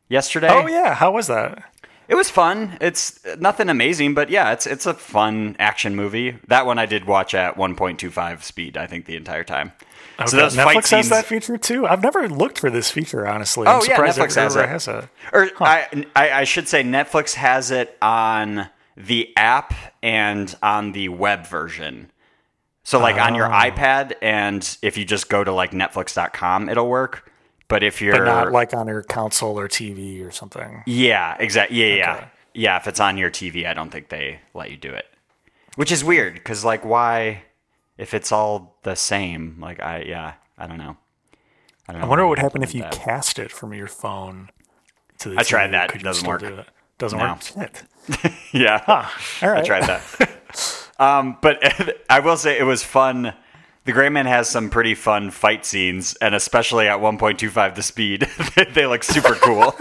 yesterday. 0.09 0.49
Oh 0.49 0.67
yeah, 0.67 0.95
how 0.95 1.11
was 1.11 1.27
that? 1.27 1.63
It 2.07 2.15
was 2.15 2.29
fun. 2.29 2.77
It's 2.81 3.19
nothing 3.39 3.69
amazing, 3.69 4.13
but 4.15 4.29
yeah, 4.29 4.51
it's 4.51 4.67
it's 4.67 4.85
a 4.85 4.93
fun 4.93 5.55
action 5.59 5.95
movie. 5.95 6.37
That 6.47 6.65
one 6.65 6.77
I 6.79 6.85
did 6.85 7.05
watch 7.05 7.33
at 7.33 7.55
1.25 7.55 8.43
speed. 8.43 8.75
I 8.77 8.85
think 8.87 9.05
the 9.05 9.15
entire 9.15 9.43
time. 9.45 9.71
So 10.27 10.37
Okay. 10.37 10.37
those 10.37 10.55
Netflix 10.57 10.91
has 10.91 11.09
that 11.09 11.25
feature 11.25 11.57
too. 11.57 11.87
I've 11.87 12.03
never 12.03 12.27
looked 12.27 12.59
for 12.59 12.69
this 12.69 12.91
feature 12.91 13.25
honestly. 13.27 13.65
Oh, 13.65 13.75
I'm 13.79 13.81
yeah, 13.87 13.95
surprised 13.95 14.19
Netflix 14.19 14.35
has 14.35 14.55
it. 14.55 14.69
has 14.69 14.87
a. 14.87 15.09
or 15.31 15.49
I, 15.61 16.05
I 16.15 16.31
I 16.31 16.43
should 16.43 16.67
say 16.67 16.83
Netflix 16.83 17.35
has 17.35 17.71
it 17.71 17.97
on 18.01 18.67
the 18.97 19.35
app 19.37 19.73
and 20.03 20.53
on 20.61 20.91
the 20.91 21.09
web 21.09 21.47
version. 21.47 22.11
So 22.91 22.99
like 22.99 23.15
on 23.15 23.33
Oh. 23.33 23.37
your 23.37 23.47
iPad 23.47 24.13
and 24.21 24.77
if 24.81 24.97
you 24.97 25.05
just 25.05 25.29
go 25.29 25.43
to 25.45 25.51
like 25.53 25.71
netflix.com 25.71 26.67
it'll 26.67 26.89
work. 26.89 27.31
But 27.69 27.83
if 27.83 28.01
you're 28.01 28.17
But 28.17 28.25
not 28.25 28.51
like 28.51 28.73
on 28.73 28.87
your 28.89 29.01
console 29.01 29.57
or 29.57 29.69
TV 29.69 30.25
or 30.27 30.31
something. 30.31 30.83
Yeah, 30.85 31.37
exactly. 31.39 31.77
Yeah, 31.77 31.95
yeah. 31.95 32.15
Okay. 32.15 32.25
Yeah, 32.53 32.75
if 32.75 32.87
it's 32.87 32.99
on 32.99 33.17
your 33.17 33.31
TV, 33.31 33.65
I 33.65 33.73
don't 33.73 33.91
think 33.91 34.09
they 34.09 34.41
let 34.53 34.71
you 34.71 34.75
do 34.77 34.91
it. 34.93 35.05
which 35.77 35.89
is 35.89 36.03
weird 36.03 36.33
because 36.33 36.65
like 36.65 36.83
why 36.83 37.43
if 37.97 38.13
it's 38.13 38.29
all 38.33 38.75
the 38.83 38.95
same 38.95 39.55
like 39.61 39.79
I 39.79 40.01
yeah 40.01 40.33
I 40.57 40.67
don't 40.67 40.77
know. 40.77 40.97
I, 41.87 41.93
don't 41.93 42.01
I 42.01 42.05
wonder 42.07 42.25
what 42.25 42.31
would 42.31 42.39
happen 42.39 42.61
if 42.61 42.75
you 42.75 42.81
that. 42.81 42.91
cast 42.91 43.39
it 43.39 43.51
from 43.53 43.73
your 43.73 43.87
phone 43.87 44.49
to 45.19 45.29
the 45.29 45.39
I 45.39 45.43
tried 45.43 45.71
that. 45.71 45.87
Could 45.89 46.01
you 46.01 46.05
Doesn't 46.05 46.27
work. 46.27 46.41
do 46.41 46.55
it? 46.55 46.67
Doesn't 46.97 47.17
No. 47.17 47.25
work. 47.25 47.41
Shit. 47.41 47.83
Yeah. 48.51 48.83
All 48.85 49.49
right. 49.49 49.59
I 49.59 49.63
tried 49.63 49.83
that. 49.87 50.01
um, 51.01 51.37
but 51.41 51.59
I 52.09 52.19
will 52.19 52.37
say 52.37 52.57
it 52.57 52.63
was 52.63 52.83
fun. 52.83 53.33
The 53.83 53.93
Gray 53.93 54.09
Man 54.09 54.27
has 54.27 54.47
some 54.47 54.69
pretty 54.69 54.93
fun 54.93 55.31
fight 55.31 55.65
scenes, 55.65 56.13
and 56.21 56.35
especially 56.35 56.87
at 56.87 56.99
1.25 56.99 57.73
the 57.75 57.81
speed, 57.81 58.21
they, 58.75 58.85
look 58.85 59.03
super 59.03 59.33
cool. 59.33 59.75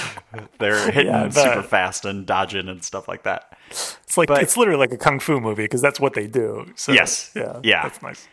They're 0.58 0.90
hitting 0.92 1.12
Yeah, 1.12 1.30
super 1.30 1.62
fast 1.62 2.04
and 2.04 2.26
dodging 2.26 2.68
and 2.68 2.84
stuff 2.84 3.08
like 3.08 3.22
that. 3.22 3.56
It's 3.70 4.18
like 4.18 4.28
But- 4.28 4.42
it's 4.42 4.58
literally 4.58 4.78
like 4.78 4.92
a 4.92 4.98
kung 4.98 5.20
fu 5.20 5.40
movie 5.40 5.64
because 5.64 5.80
that's 5.80 5.98
what 5.98 6.12
they 6.12 6.26
do. 6.26 6.70
So, 6.76 6.92
Yes. 6.92 7.30
Yeah. 7.34 7.60
Yeah. 7.62 7.82
That's 7.84 8.02
nice. 8.02 8.28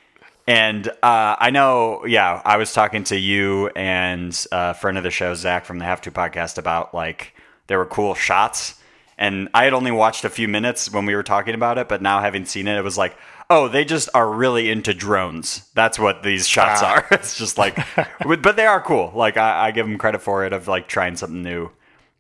And 0.46 0.90
uh, 0.90 1.38
I 1.40 1.52
know, 1.52 2.06
yeah, 2.06 2.42
I 2.44 2.58
was 2.58 2.74
talking 2.74 3.06
to 3.06 3.18
you 3.18 3.68
and 3.78 4.46
a 4.52 4.74
friend 4.74 4.98
of 4.98 5.04
the 5.06 5.12
show, 5.12 5.34
Zach 5.36 5.64
from 5.64 5.80
the 5.80 5.86
Have 5.86 6.02
to 6.02 6.12
podcast, 6.12 6.58
about 6.58 6.94
like 6.94 7.34
there 7.68 7.78
were 7.78 7.86
cool 7.86 8.14
shots. 8.14 8.76
And 9.18 9.50
I 9.54 9.64
had 9.66 9.74
only 9.74 9.92
watched 9.92 10.26
a 10.26 10.30
few 10.30 10.48
minutes 10.48 10.92
when 10.92 11.06
we 11.06 11.16
were 11.16 11.24
talking 11.24 11.54
about 11.56 11.78
it, 11.78 11.88
but 11.88 12.02
now 12.02 12.20
having 12.22 12.46
seen 12.46 12.68
it, 12.68 12.78
it 12.78 12.84
was 12.84 12.98
like, 12.98 13.16
oh, 13.50 13.68
they 13.68 13.86
just 13.86 14.10
are 14.14 14.30
really 14.32 14.72
into 14.72 14.94
drones. 14.94 15.70
That's 15.76 16.00
what 16.00 16.24
these 16.24 16.48
shots 16.48 16.82
Ah. 16.84 16.94
are. 16.96 17.08
It's 17.12 17.38
just 17.38 17.58
like, 17.58 17.78
but 18.26 18.56
they 18.56 18.66
are 18.66 18.82
cool. 18.82 19.12
Like 19.16 19.38
I, 19.38 19.68
I 19.68 19.72
give 19.72 19.86
them 19.86 19.98
credit 19.98 20.22
for 20.22 20.46
it 20.46 20.54
of 20.54 20.68
like 20.68 20.88
trying 20.88 21.16
something 21.16 21.44
new. 21.44 21.70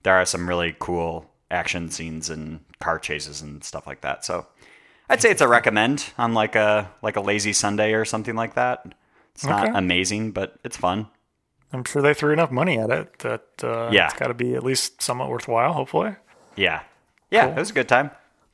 There 0.04 0.14
are 0.14 0.26
some 0.26 0.48
really 0.48 0.76
cool 0.80 1.30
action 1.50 1.90
scenes 1.90 2.30
and 2.30 2.60
car 2.80 3.00
chases 3.00 3.42
and 3.42 3.64
stuff 3.64 3.88
like 3.88 4.02
that. 4.02 4.24
So 4.26 4.46
I'd 5.10 5.22
say 5.22 5.32
it's 5.32 5.42
a 5.42 5.48
recommend 5.48 6.12
on 6.18 6.34
like 6.34 6.56
a 6.56 6.92
like 7.02 7.16
a 7.16 7.22
lazy 7.22 7.54
Sunday 7.54 7.94
or 7.94 8.06
something 8.06 8.36
like 8.36 8.54
that. 8.56 8.94
It's 9.34 9.46
not 9.46 9.68
Okay. 9.70 9.78
amazing, 9.78 10.32
but 10.32 10.58
it's 10.64 10.78
fun. 10.78 11.08
I'm 11.72 11.84
sure 11.86 12.02
they 12.04 12.14
threw 12.14 12.34
enough 12.34 12.52
money 12.52 12.78
at 12.78 12.92
it 12.92 13.20
that 13.20 13.46
uh, 13.64 13.90
Yeah. 13.92 14.06
it's 14.06 14.20
got 14.20 14.28
to 14.28 14.34
be 14.36 14.54
at 14.54 14.64
least 14.64 15.02
somewhat 15.02 15.30
worthwhile. 15.30 15.74
Hopefully. 15.74 16.16
Yeah, 16.55 16.81
yeah, 17.31 17.48
it 17.48 17.55
was 17.57 17.69
a 17.72 17.74
good 17.74 17.88
time. 17.89 18.12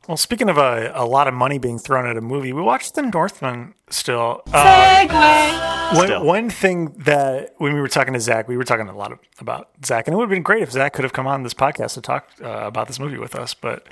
Well, 0.07 0.17
speaking 0.17 0.49
of 0.49 0.57
a, 0.57 0.91
a 0.95 1.05
lot 1.05 1.27
of 1.27 1.35
money 1.35 1.59
being 1.59 1.77
thrown 1.77 2.07
at 2.07 2.17
a 2.17 2.21
movie, 2.21 2.51
we 2.51 2.61
watched 2.63 2.95
The 2.95 3.03
Northman 3.03 3.75
still. 3.91 4.41
Uh, 4.51 5.91
one, 5.95 6.05
Still. 6.07 6.23
one 6.25 6.49
thing 6.49 6.93
that 6.99 7.53
when 7.57 7.73
we 7.73 7.79
were 7.81 7.87
talking 7.87 8.13
to 8.13 8.19
Zach, 8.19 8.47
we 8.47 8.57
were 8.57 8.63
talking 8.63 8.87
a 8.87 8.95
lot 8.97 9.11
of, 9.11 9.19
about 9.39 9.69
Zach, 9.85 10.07
and 10.07 10.13
it 10.13 10.17
would 10.17 10.23
have 10.23 10.29
been 10.31 10.41
great 10.41 10.63
if 10.63 10.71
Zach 10.71 10.93
could 10.93 11.03
have 11.03 11.13
come 11.13 11.27
on 11.27 11.43
this 11.43 11.53
podcast 11.53 11.93
to 11.95 12.01
talk 12.01 12.27
uh, 12.41 12.47
about 12.47 12.87
this 12.87 12.99
movie 12.99 13.17
with 13.19 13.35
us. 13.35 13.53
But, 13.53 13.87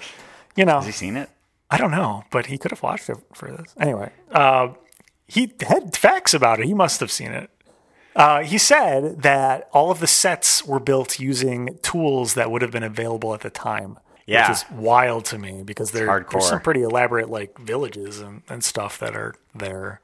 you 0.55 0.65
know, 0.65 0.77
Has 0.77 0.85
he 0.87 0.91
seen 0.91 1.17
it? 1.17 1.29
I 1.69 1.77
don't 1.77 1.91
know, 1.91 2.23
but 2.31 2.47
he 2.47 2.57
could 2.57 2.71
have 2.71 2.81
watched 2.81 3.09
it 3.09 3.17
for 3.33 3.51
this. 3.51 3.75
Anyway, 3.79 4.11
uh, 4.31 4.69
he 5.27 5.53
had 5.67 5.95
facts 5.95 6.33
about 6.33 6.59
it. 6.59 6.65
He 6.65 6.73
must 6.73 6.99
have 6.99 7.11
seen 7.11 7.31
it. 7.31 7.49
Uh, 8.17 8.41
he 8.43 8.57
said 8.57 9.21
that 9.21 9.69
all 9.71 9.91
of 9.91 9.99
the 9.99 10.07
sets 10.07 10.65
were 10.65 10.79
built 10.79 11.19
using 11.19 11.77
tools 11.83 12.33
that 12.33 12.49
would 12.51 12.61
have 12.63 12.71
been 12.71 12.83
available 12.83 13.33
at 13.33 13.41
the 13.41 13.49
time. 13.51 13.97
Yeah. 14.25 14.49
Which 14.49 14.57
is 14.57 14.65
wild 14.71 15.23
to 15.25 15.37
me 15.37 15.61
because 15.63 15.91
there, 15.91 16.25
there's 16.29 16.49
some 16.49 16.59
pretty 16.59 16.81
elaborate 16.81 17.29
like 17.29 17.57
villages 17.59 18.19
and, 18.19 18.41
and 18.49 18.61
stuff 18.63 18.99
that 18.99 19.15
are 19.15 19.35
there. 19.55 20.01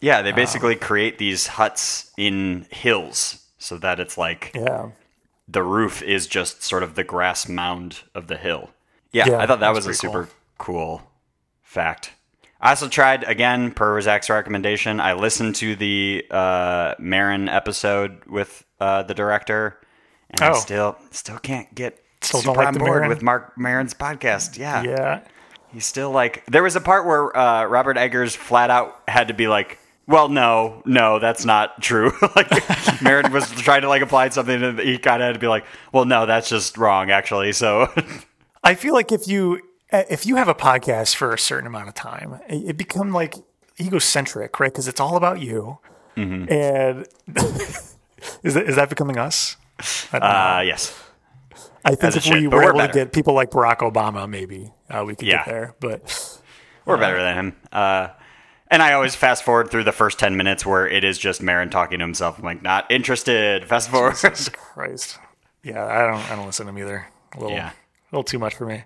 Yeah, 0.00 0.20
they 0.20 0.32
basically 0.32 0.74
create 0.76 1.16
these 1.18 1.46
huts 1.46 2.10
in 2.18 2.66
hills 2.70 3.42
so 3.56 3.78
that 3.78 4.00
it's 4.00 4.18
like 4.18 4.50
Yeah. 4.54 4.90
the 5.48 5.62
roof 5.62 6.02
is 6.02 6.26
just 6.26 6.62
sort 6.62 6.82
of 6.82 6.94
the 6.94 7.04
grass 7.04 7.48
mound 7.48 8.00
of 8.14 8.26
the 8.26 8.36
hill. 8.36 8.70
Yeah, 9.12 9.28
Yeah, 9.28 9.38
I 9.38 9.46
thought 9.46 9.60
that 9.60 9.72
was 9.72 9.86
a 9.86 9.94
super 9.94 10.28
cool. 10.58 11.00
fact. 11.62 12.10
I 12.64 12.70
also 12.70 12.88
tried 12.88 13.24
again 13.24 13.72
per 13.72 14.00
Zach's 14.00 14.30
recommendation. 14.30 14.98
I 14.98 15.12
listened 15.12 15.54
to 15.56 15.76
the 15.76 16.24
uh, 16.30 16.94
Maron 16.98 17.48
episode 17.50 18.24
with 18.26 18.64
uh, 18.80 19.02
the 19.02 19.12
director, 19.14 19.78
and 20.30 20.40
I 20.40 20.50
Oh. 20.50 20.54
still 20.54 20.96
still 21.10 21.38
can't 21.38 21.72
get 21.74 22.02
Still 22.22 22.40
super 22.40 22.54
don't 22.54 22.56
like 22.64 22.68
on 22.68 22.74
board 22.78 22.88
Maron? 23.02 23.08
with 23.10 23.22
Marc 23.22 23.52
Maron's 23.58 23.92
podcast. 23.92 24.56
Yeah, 24.58 24.82
Yeah. 24.82 25.20
He's 25.74 25.84
still 25.84 26.10
like 26.10 26.42
there 26.46 26.62
was 26.62 26.74
a 26.74 26.80
part 26.80 27.04
where 27.04 27.36
uh, 27.36 27.64
Robert 27.66 27.98
Eggers 27.98 28.34
flat 28.34 28.70
out 28.70 29.02
had 29.08 29.28
to 29.28 29.34
be 29.34 29.46
like, 29.48 29.78
"Well, 30.06 30.28
no, 30.30 30.82
no, 30.86 31.18
that's 31.18 31.44
not 31.44 31.82
true." 31.82 32.12
like 32.36 32.48
Maron 33.02 33.30
was 33.30 33.50
trying 33.50 33.82
to 33.82 33.88
like 33.88 34.00
apply 34.00 34.30
something, 34.30 34.62
and 34.62 34.78
he 34.78 34.96
kind 34.96 35.20
of 35.22 35.26
had 35.26 35.32
to 35.34 35.38
be 35.40 35.48
like, 35.48 35.66
"Well, 35.92 36.06
no, 36.06 36.24
that's 36.26 36.48
just 36.48 36.78
wrong, 36.78 37.10
actually." 37.10 37.52
So 37.52 37.92
I 38.64 38.74
feel 38.74 38.94
like 38.94 39.12
if 39.12 39.28
you 39.28 39.60
if 40.08 40.26
you 40.26 40.36
have 40.36 40.48
a 40.48 40.54
podcast 40.54 41.14
for 41.14 41.32
a 41.32 41.38
certain 41.38 41.66
amount 41.66 41.88
of 41.88 41.94
time, 41.94 42.40
it 42.48 42.76
become 42.76 43.12
like 43.12 43.34
egocentric, 43.80 44.58
right? 44.60 44.72
Because 44.72 44.88
it's 44.88 45.00
all 45.00 45.16
about 45.16 45.40
you. 45.40 45.78
Mm-hmm. 46.16 46.52
And 46.52 47.06
is 48.42 48.54
that 48.54 48.66
is 48.68 48.76
that 48.76 48.88
becoming 48.88 49.18
us? 49.18 49.56
I, 50.12 50.18
don't 50.18 50.20
know. 50.20 50.26
uh, 50.28 50.60
yes, 50.64 51.02
I 51.84 51.90
think 51.90 52.04
as 52.04 52.16
if 52.16 52.24
we 52.26 52.30
should, 52.42 52.52
were 52.52 52.58
we're 52.58 52.68
able 52.70 52.80
to 52.86 52.88
get 52.92 53.12
people 53.12 53.34
like 53.34 53.50
Barack 53.50 53.78
Obama, 53.78 54.28
maybe 54.28 54.72
uh, 54.88 55.04
we 55.06 55.16
could 55.16 55.26
Yeah. 55.26 55.38
get 55.38 55.46
there. 55.46 55.74
But 55.80 56.40
we're 56.84 56.96
better 56.98 57.20
than 57.20 57.34
him. 57.36 57.56
Uh, 57.72 58.08
and 58.70 58.82
I 58.82 58.92
always 58.94 59.14
fast 59.14 59.42
forward 59.44 59.70
through 59.70 59.84
the 59.84 59.92
first 59.92 60.18
ten 60.18 60.36
minutes 60.36 60.64
where 60.64 60.86
it 60.88 61.02
is 61.04 61.18
just 61.18 61.42
Maron 61.42 61.70
talking 61.70 61.98
to 61.98 62.04
himself. 62.04 62.38
I'm 62.38 62.44
like, 62.44 62.62
not 62.62 62.90
interested. 62.90 63.64
Fast 63.66 63.90
forward. 63.90 64.14
Christ, 64.52 65.18
yeah, 65.64 65.84
I 65.84 66.06
don't 66.06 66.30
I 66.30 66.36
don't 66.36 66.46
listen 66.46 66.66
to 66.66 66.70
him 66.70 66.78
either. 66.78 67.06
A 67.34 67.40
little, 67.40 67.56
Yeah. 67.56 67.70
a 67.70 67.74
little 68.12 68.24
too 68.24 68.38
much 68.38 68.54
for 68.54 68.66
me. 68.66 68.84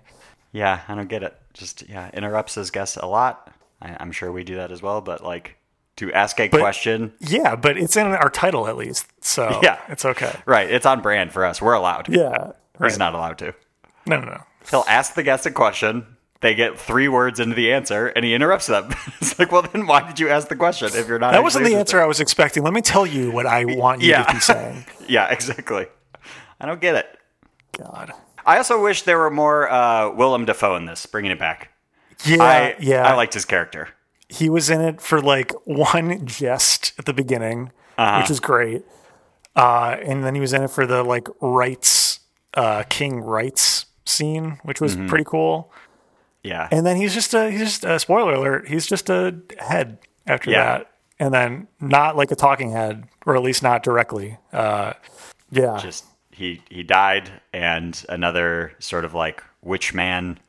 Yeah, 0.51 0.81
I 0.87 0.95
don't 0.95 1.09
get 1.09 1.23
it. 1.23 1.35
Just 1.53 1.87
yeah, 1.89 2.09
interrupts 2.13 2.55
his 2.55 2.71
guests 2.71 2.97
a 2.97 3.05
lot. 3.05 3.51
I, 3.81 3.95
I'm 3.99 4.11
sure 4.11 4.31
we 4.31 4.43
do 4.43 4.55
that 4.55 4.71
as 4.71 4.81
well, 4.81 5.01
but 5.01 5.23
like 5.23 5.57
to 5.97 6.11
ask 6.13 6.39
a 6.39 6.47
question. 6.49 7.13
Yeah, 7.19 7.55
but 7.55 7.77
it's 7.77 7.97
in 7.97 8.07
our 8.07 8.29
title 8.29 8.67
at 8.67 8.77
least, 8.77 9.07
so 9.23 9.59
Yeah. 9.63 9.79
it's 9.89 10.05
okay. 10.05 10.33
Right, 10.45 10.69
it's 10.69 10.85
on 10.85 11.01
brand 11.01 11.31
for 11.33 11.45
us. 11.45 11.61
We're 11.61 11.73
allowed. 11.73 12.07
Yeah, 12.09 12.51
He's 12.73 12.79
right. 12.79 12.97
not 12.99 13.13
allowed 13.15 13.37
to. 13.39 13.53
No, 14.05 14.19
no, 14.19 14.25
no. 14.27 14.43
He'll 14.69 14.85
ask 14.87 15.13
the 15.15 15.23
guest 15.23 15.45
a 15.45 15.51
question. 15.51 16.05
They 16.41 16.55
get 16.55 16.79
three 16.79 17.09
words 17.09 17.41
into 17.41 17.53
the 17.55 17.73
answer, 17.73 18.07
and 18.07 18.23
he 18.23 18.33
interrupts 18.33 18.67
them. 18.67 18.89
it's 19.19 19.37
like, 19.37 19.51
well, 19.51 19.61
then 19.63 19.87
why 19.87 20.07
did 20.07 20.21
you 20.21 20.29
ask 20.29 20.47
the 20.47 20.55
question 20.55 20.87
if 20.93 21.05
you're 21.07 21.19
not? 21.19 21.33
That 21.33 21.43
wasn't 21.43 21.65
the 21.65 21.75
answer 21.75 22.01
I 22.01 22.05
was 22.05 22.21
expecting. 22.21 22.63
Let 22.63 22.71
me 22.73 22.81
tell 22.81 23.05
you 23.05 23.29
what 23.31 23.45
I 23.45 23.65
want 23.65 24.01
you 24.01 24.11
Yeah. 24.11 24.23
to 24.23 24.33
be 24.33 24.39
saying. 24.39 24.85
Yeah, 25.09 25.27
exactly. 25.31 25.87
I 26.61 26.65
don't 26.65 26.79
get 26.79 26.95
it. 26.95 27.17
God. 27.77 28.13
I 28.53 28.57
also 28.57 28.81
wish 28.81 29.03
there 29.03 29.17
were 29.17 29.29
more 29.29 29.69
uh, 29.71 30.09
Willem 30.11 30.45
Dafoe 30.45 30.75
in 30.75 30.85
this, 30.85 31.05
bringing 31.05 31.31
it 31.31 31.39
back. 31.39 31.69
Yeah, 32.25 32.43
I 32.43 32.75
yeah. 32.79 33.07
I 33.07 33.13
liked 33.13 33.33
his 33.33 33.45
character. 33.45 33.89
he 34.27 34.49
was 34.49 34.69
in 34.69 34.81
it 34.81 35.01
for 35.01 35.21
like 35.21 35.51
one 35.65 36.25
jest 36.25 36.93
at 36.99 37.05
the 37.05 37.13
beginning, 37.13 37.71
Uh-huh. 37.97 38.19
which 38.21 38.29
is 38.31 38.39
great. 38.39 38.83
Uh, 39.55 39.97
and 40.03 40.23
then 40.23 40.35
he 40.35 40.41
was 40.41 40.53
in 40.53 40.63
it 40.63 40.69
for 40.69 40.85
the 40.85 41.03
like 41.03 41.27
rites, 41.41 42.19
uh, 42.53 42.83
King 42.89 43.21
rites 43.21 43.85
scene, 44.05 44.59
which 44.63 44.79
Mm-hmm. 44.79 45.01
was 45.03 45.09
pretty 45.09 45.25
cool. 45.25 45.71
Yeah, 46.43 46.67
And 46.71 46.85
then 46.85 46.95
he's 46.95 47.13
just 47.13 47.33
a 47.33 47.49
he's 47.51 47.59
just 47.61 47.83
a 47.83 47.99
spoiler 47.99 48.33
alert. 48.33 48.67
He's 48.67 48.85
just 48.87 49.09
a 49.09 49.35
head 49.59 49.97
after 50.25 50.49
Yeah. 50.51 50.63
that, 50.79 50.91
and 51.19 51.33
then 51.33 51.67
not 51.81 52.15
like 52.15 52.31
a 52.31 52.35
talking 52.35 52.71
head, 52.71 53.05
or 53.25 53.35
at 53.35 53.41
least 53.43 53.61
not 53.63 53.83
directly. 53.83 54.37
Uh, 54.53 54.93
yeah, 55.51 55.77
just 55.81 56.05
he 56.39 56.61
he 56.69 56.83
died, 56.83 57.29
and 57.53 58.03
another 58.09 58.73
sort 58.79 59.05
of 59.05 59.13
like 59.13 59.43
witch 59.61 59.93
man 59.93 60.39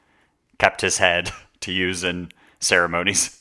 kept 0.58 0.80
his 0.80 0.98
head 0.98 1.30
to 1.60 1.72
use 1.72 2.04
in 2.04 2.30
ceremonies. 2.60 3.40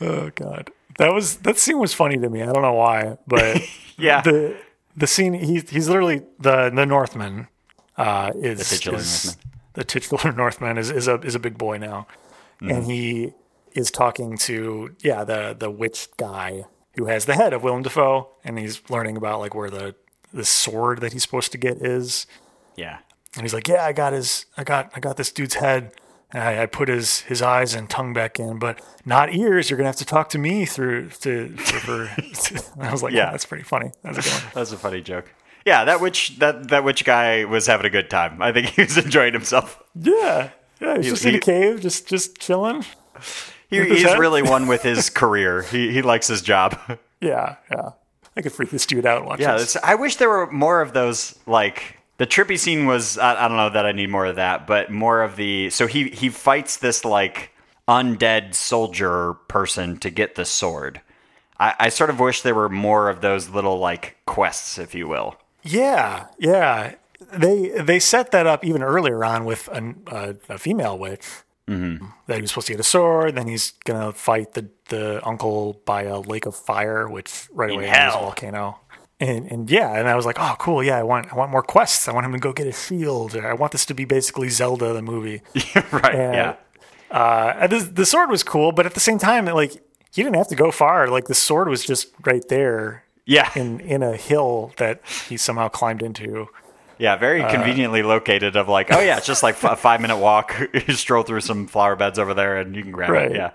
Oh 0.00 0.30
god, 0.34 0.70
that 0.98 1.12
was 1.12 1.36
that 1.38 1.58
scene 1.58 1.78
was 1.78 1.94
funny 1.94 2.18
to 2.18 2.28
me. 2.28 2.42
I 2.42 2.52
don't 2.52 2.62
know 2.62 2.74
why, 2.74 3.16
but 3.26 3.62
Yeah, 3.98 4.20
the 4.22 4.56
the 4.96 5.06
scene 5.06 5.32
he's 5.34 5.68
he's 5.70 5.88
literally 5.88 6.22
the 6.38 6.70
the 6.70 6.84
Northman 6.86 7.48
uh, 7.96 8.32
is 8.36 8.58
the 8.58 8.64
titular 8.76 8.98
is, 8.98 9.24
Northman. 9.24 9.52
the 9.74 9.84
titular 9.84 10.32
Northman 10.36 10.78
is, 10.78 10.90
is 10.90 11.08
a 11.08 11.14
is 11.20 11.34
a 11.34 11.38
big 11.38 11.56
boy 11.58 11.78
now, 11.78 12.06
Mm-hmm. 12.60 12.70
and 12.70 12.84
he 12.86 13.32
is 13.74 13.90
talking 13.90 14.38
to 14.38 14.94
yeah 15.00 15.24
the 15.24 15.54
the 15.58 15.70
witch 15.70 16.08
guy 16.16 16.64
who 16.96 17.04
has 17.06 17.26
the 17.26 17.34
head 17.34 17.52
of 17.52 17.62
Willem 17.62 17.82
Dafoe, 17.82 18.28
and 18.44 18.58
he's 18.58 18.80
learning 18.90 19.16
about 19.18 19.40
like 19.40 19.54
where 19.54 19.68
the 19.70 19.94
the 20.32 20.44
sword 20.44 21.00
that 21.00 21.12
he's 21.12 21.22
supposed 21.22 21.52
to 21.52 21.58
get 21.58 21.78
is, 21.78 22.26
yeah. 22.76 22.98
and 23.34 23.42
he's 23.42 23.54
like, 23.54 23.68
yeah, 23.68 23.84
I 23.84 23.92
got 23.92 24.12
his 24.12 24.46
I 24.56 24.64
got 24.64 24.90
I 24.94 25.00
got 25.00 25.16
this 25.16 25.32
dude's 25.32 25.54
head. 25.54 25.92
And 26.32 26.42
I, 26.42 26.64
I 26.64 26.66
put 26.66 26.88
his, 26.88 27.20
his 27.20 27.40
eyes 27.40 27.72
and 27.72 27.88
tongue 27.88 28.12
back 28.12 28.40
in, 28.40 28.58
but 28.58 28.82
not 29.04 29.32
ears. 29.32 29.70
You're 29.70 29.76
gonna 29.76 29.88
have 29.90 29.96
to 29.96 30.04
talk 30.04 30.28
to 30.30 30.38
me 30.38 30.64
through 30.66 31.10
to, 31.20 31.48
to 31.50 31.54
for. 31.54 32.02
and 32.02 32.62
I 32.88 32.90
was 32.90 33.00
like, 33.00 33.12
Yeah. 33.12 33.26
yeah, 33.26 33.30
that's 33.30 33.46
pretty 33.46 33.62
funny. 33.62 33.92
That's 34.02 34.18
a 34.18 34.22
good 34.22 34.32
one. 34.32 34.42
That's 34.54 34.72
a 34.72 34.76
funny 34.76 35.00
joke. 35.02 35.32
Yeah, 35.64 35.84
that 35.84 36.00
witch 36.00 36.36
that 36.40 36.68
that 36.70 36.82
witch 36.82 37.04
guy 37.04 37.44
was 37.44 37.68
having 37.68 37.86
a 37.86 37.90
good 37.90 38.10
time. 38.10 38.42
I 38.42 38.50
think 38.52 38.66
he 38.70 38.82
was 38.82 38.98
enjoying 38.98 39.34
himself. 39.34 39.80
Yeah, 39.94 40.50
yeah. 40.80 40.96
He's 40.96 41.04
He- 41.06 41.10
just 41.12 41.24
in 41.26 41.30
he- 41.30 41.36
a 41.38 41.40
cave, 41.40 41.80
just 41.80 42.08
just 42.08 42.38
chilling. 42.40 42.84
He, 43.70 43.82
he's 43.84 44.02
head? 44.02 44.18
really 44.18 44.42
one 44.42 44.66
with 44.66 44.82
his 44.82 45.08
career. 45.10 45.62
He 45.62 45.92
he 45.92 46.02
likes 46.02 46.26
his 46.26 46.42
job. 46.42 46.76
Yeah, 47.20 47.56
yeah. 47.70 47.90
I 48.36 48.42
could 48.42 48.52
freak 48.52 48.70
this 48.70 48.86
dude 48.86 49.06
out. 49.06 49.24
Watch 49.24 49.40
Yeah, 49.40 49.56
this. 49.56 49.76
I 49.82 49.94
wish 49.94 50.16
there 50.16 50.28
were 50.28 50.50
more 50.50 50.80
of 50.82 50.92
those 50.92 51.38
like 51.46 51.98
The 52.18 52.26
trippy 52.26 52.58
scene 52.58 52.86
was 52.86 53.18
I, 53.18 53.44
I 53.44 53.48
don't 53.48 53.56
know 53.56 53.70
that 53.70 53.86
I 53.86 53.92
need 53.92 54.10
more 54.10 54.26
of 54.26 54.36
that, 54.36 54.66
but 54.66 54.90
more 54.90 55.22
of 55.22 55.36
the 55.36 55.70
so 55.70 55.86
he 55.86 56.10
he 56.10 56.28
fights 56.28 56.76
this 56.76 57.04
like 57.04 57.50
undead 57.88 58.54
soldier 58.54 59.34
person 59.48 59.96
to 59.98 60.10
get 60.10 60.34
the 60.34 60.44
sword. 60.44 61.00
I, 61.58 61.74
I 61.78 61.88
sort 61.88 62.10
of 62.10 62.20
wish 62.20 62.42
there 62.42 62.54
were 62.54 62.68
more 62.68 63.08
of 63.08 63.20
those 63.22 63.48
little 63.48 63.78
like 63.78 64.16
quests, 64.26 64.76
if 64.78 64.94
you 64.94 65.08
will. 65.08 65.36
Yeah, 65.62 66.26
yeah. 66.38 66.96
They 67.32 67.68
they 67.80 67.98
set 67.98 68.30
that 68.32 68.46
up 68.46 68.64
even 68.64 68.82
earlier 68.82 69.24
on 69.24 69.46
with 69.46 69.68
an, 69.68 70.02
uh, 70.06 70.34
a 70.48 70.58
female 70.58 70.98
witch 70.98 71.24
Mm-hmm. 71.68 72.06
that 72.28 72.36
he 72.36 72.40
was 72.42 72.50
supposed 72.50 72.68
to 72.68 72.72
get 72.74 72.80
a 72.80 72.84
sword. 72.84 73.34
Then 73.34 73.48
he's 73.48 73.72
gonna 73.84 74.12
fight 74.12 74.52
the 74.54 74.68
the 74.88 75.20
uncle 75.26 75.80
by 75.84 76.02
a 76.02 76.20
lake 76.20 76.46
of 76.46 76.54
fire, 76.54 77.08
which 77.08 77.48
right 77.52 77.70
away 77.70 77.84
is 77.90 78.14
a 78.14 78.18
volcano. 78.18 78.78
And 79.18 79.50
and 79.50 79.70
yeah, 79.70 79.92
and 79.98 80.08
I 80.08 80.14
was 80.14 80.24
like, 80.26 80.36
oh 80.38 80.54
cool, 80.58 80.82
yeah, 80.84 80.96
I 80.98 81.02
want 81.02 81.32
I 81.32 81.36
want 81.36 81.50
more 81.50 81.62
quests. 81.62 82.06
I 82.06 82.12
want 82.12 82.24
him 82.26 82.32
to 82.32 82.38
go 82.38 82.52
get 82.52 82.66
a 82.66 82.72
shield. 82.72 83.34
I 83.36 83.54
want 83.54 83.72
this 83.72 83.84
to 83.86 83.94
be 83.94 84.04
basically 84.04 84.48
Zelda 84.48 84.92
the 84.92 85.02
movie. 85.02 85.42
right? 85.92 86.14
And, 86.14 86.34
yeah. 86.34 86.56
Uh, 87.10 87.66
the, 87.68 87.78
the 87.78 88.04
sword 88.06 88.30
was 88.30 88.42
cool, 88.42 88.72
but 88.72 88.84
at 88.84 88.94
the 88.94 89.00
same 89.00 89.18
time, 89.18 89.46
like 89.46 89.72
he 90.12 90.22
didn't 90.22 90.36
have 90.36 90.48
to 90.48 90.56
go 90.56 90.70
far. 90.70 91.08
Like 91.08 91.26
the 91.26 91.34
sword 91.34 91.68
was 91.68 91.84
just 91.84 92.08
right 92.24 92.46
there 92.48 93.04
Yeah. 93.24 93.50
in 93.56 93.80
in 93.80 94.02
a 94.02 94.16
hill 94.16 94.72
that 94.76 95.00
he 95.28 95.36
somehow 95.36 95.68
climbed 95.68 96.02
into. 96.02 96.48
Yeah, 96.98 97.16
very 97.16 97.42
Uh, 97.42 97.50
conveniently 97.50 98.02
located. 98.02 98.56
Of 98.56 98.68
like, 98.68 98.92
oh 98.92 99.00
yeah, 99.00 99.16
it's 99.18 99.26
just 99.26 99.42
like 99.42 99.62
a 99.62 99.76
five 99.76 100.00
minute 100.00 100.16
walk. 100.18 100.54
you 100.86 100.94
stroll 100.94 101.22
through 101.22 101.40
some 101.40 101.66
flower 101.66 101.96
beds 101.96 102.18
over 102.18 102.34
there, 102.34 102.56
and 102.56 102.74
you 102.74 102.82
can 102.82 102.92
grab 102.92 103.10
Right. 103.10 103.30
it. 103.30 103.36
Yeah, 103.36 103.50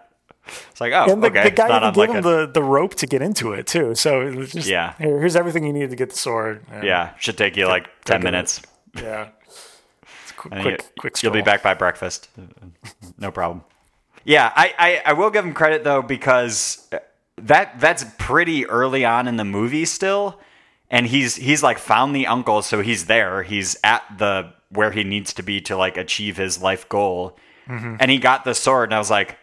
it's 0.69 0.79
like, 0.81 0.93
oh, 0.93 1.11
And 1.11 1.23
the, 1.23 1.27
okay. 1.27 1.41
the 1.43 1.47
It's 1.49 1.57
guy 1.57 1.67
not 1.67 1.81
even 1.83 1.93
gave 1.93 1.97
like 1.97 2.09
him 2.09 2.25
a- 2.25 2.45
the, 2.45 2.51
the 2.53 2.63
rope 2.63 2.95
to 2.95 3.07
get 3.07 3.21
into 3.21 3.53
it 3.53 3.67
too. 3.67 3.95
So 3.95 4.21
it 4.21 4.35
was 4.35 4.51
just 4.51 4.67
Yeah. 4.67 4.93
Here, 4.97 5.19
here's 5.19 5.35
everything 5.35 5.65
you 5.65 5.73
need 5.73 5.89
to 5.89 5.95
get 5.95 6.11
the 6.11 6.17
sword. 6.17 6.63
Yeah, 6.83 7.11
should 7.17 7.37
take 7.37 7.57
you 7.57 7.67
like 7.67 7.87
ten 8.05 8.21
get 8.21 8.27
it. 8.27 8.31
minutes. 8.31 8.61
yeah. 8.95 9.27
It's 10.23 10.31
a 10.31 10.33
quick, 10.35 10.53
And 10.53 10.61
quick, 10.63 10.81
you, 10.81 10.87
quick. 10.99 11.23
You'll 11.23 11.31
be 11.33 11.41
back 11.41 11.63
by 11.63 11.73
breakfast. 11.73 12.29
no 13.17 13.31
problem. 13.31 13.63
Yeah, 14.23 14.51
I, 14.55 14.73
I, 14.77 15.01
I 15.07 15.13
will 15.13 15.29
give 15.31 15.43
him 15.45 15.53
credit 15.53 15.83
though 15.83 16.01
because 16.03 16.87
that 17.37 17.79
that's 17.79 18.05
pretty 18.19 18.67
early 18.67 19.03
on 19.03 19.27
in 19.27 19.37
the 19.37 19.45
movie 19.45 19.85
still, 19.85 20.39
and 20.91 21.07
he's 21.07 21.37
he's 21.37 21.63
like 21.63 21.79
found 21.79 22.15
the 22.15 22.27
uncle, 22.27 22.61
so 22.61 22.81
he's 22.81 23.05
there. 23.05 23.41
He's 23.41 23.77
at 23.83 24.03
the 24.17 24.53
where 24.69 24.91
he 24.91 25.03
needs 25.03 25.33
to 25.33 25.41
be 25.41 25.61
to 25.61 25.75
like 25.75 25.97
achieve 25.97 26.37
his 26.37 26.61
life 26.61 26.87
goal, 26.89 27.37
mm-hmm. 27.67 27.95
and 27.99 28.11
he 28.11 28.19
got 28.19 28.43
the 28.43 28.53
sword, 28.53 28.89
and 28.89 28.95
I 28.95 28.99
was 28.99 29.09
like, 29.09 29.37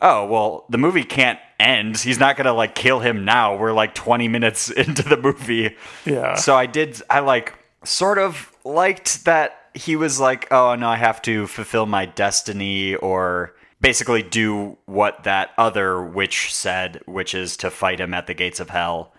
oh 0.00 0.24
well, 0.26 0.64
the 0.70 0.78
movie 0.78 1.02
can't 1.02 1.40
end. 1.58 1.98
He's 1.98 2.20
not 2.20 2.36
gonna 2.36 2.54
like 2.54 2.76
kill 2.76 3.00
him 3.00 3.24
now. 3.24 3.56
We're 3.56 3.72
like 3.72 3.94
twenty 3.94 4.28
minutes 4.28 4.70
into 4.70 5.02
the 5.02 5.16
movie. 5.16 5.76
Yeah. 6.06 6.36
So 6.36 6.54
I 6.54 6.66
did. 6.66 7.02
I 7.10 7.18
like 7.18 7.52
sort 7.84 8.18
of 8.18 8.52
liked 8.64 9.24
that 9.24 9.58
he 9.74 9.96
was 9.96 10.20
like, 10.20 10.46
"Oh 10.52 10.76
no, 10.76 10.88
I 10.88 10.96
have 10.96 11.20
to 11.22 11.48
fulfill 11.48 11.86
my 11.86 12.06
destiny," 12.06 12.94
or 12.94 13.56
basically 13.80 14.22
do 14.22 14.78
what 14.86 15.24
that 15.24 15.50
other 15.58 16.00
witch 16.00 16.54
said, 16.54 17.00
which 17.06 17.34
is 17.34 17.56
to 17.56 17.70
fight 17.72 17.98
him 17.98 18.14
at 18.14 18.28
the 18.28 18.34
gates 18.34 18.60
of 18.60 18.70
hell. 18.70 19.12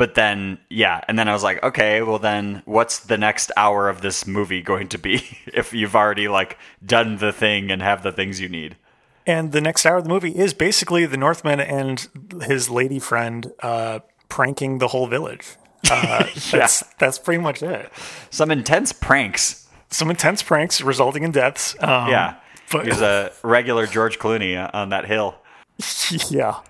But 0.00 0.14
then, 0.14 0.56
yeah, 0.70 1.02
and 1.08 1.18
then 1.18 1.28
I 1.28 1.34
was 1.34 1.42
like, 1.42 1.62
okay, 1.62 2.00
well 2.00 2.18
then, 2.18 2.62
what's 2.64 3.00
the 3.00 3.18
next 3.18 3.52
hour 3.54 3.90
of 3.90 4.00
this 4.00 4.26
movie 4.26 4.62
going 4.62 4.88
to 4.88 4.98
be 4.98 5.22
if 5.52 5.74
you've 5.74 5.94
already 5.94 6.26
like 6.26 6.56
done 6.82 7.18
the 7.18 7.34
thing 7.34 7.70
and 7.70 7.82
have 7.82 8.02
the 8.02 8.10
things 8.10 8.40
you 8.40 8.48
need? 8.48 8.76
And 9.26 9.52
the 9.52 9.60
next 9.60 9.84
hour 9.84 9.98
of 9.98 10.04
the 10.04 10.08
movie 10.08 10.34
is 10.34 10.54
basically 10.54 11.04
the 11.04 11.18
Northman 11.18 11.60
and 11.60 12.08
his 12.46 12.70
lady 12.70 12.98
friend 12.98 13.52
uh, 13.62 13.98
pranking 14.30 14.78
the 14.78 14.88
whole 14.88 15.06
village. 15.06 15.46
Uh, 15.90 16.24
that's 16.50 16.82
that's 16.98 17.18
pretty 17.18 17.42
much 17.42 17.62
it. 17.62 17.92
Some 18.30 18.50
intense 18.50 18.94
pranks. 18.94 19.68
Some 19.90 20.08
intense 20.08 20.42
pranks 20.42 20.80
resulting 20.80 21.24
in 21.24 21.30
deaths. 21.32 21.76
Um, 21.78 22.08
Yeah, 22.08 22.36
but- 22.72 22.84
he 22.84 22.88
was 22.88 23.02
a 23.02 23.32
regular 23.42 23.86
George 23.86 24.18
Clooney 24.18 24.56
uh, 24.56 24.70
on 24.72 24.88
that 24.88 25.04
hill. 25.04 25.34
yeah. 26.30 26.60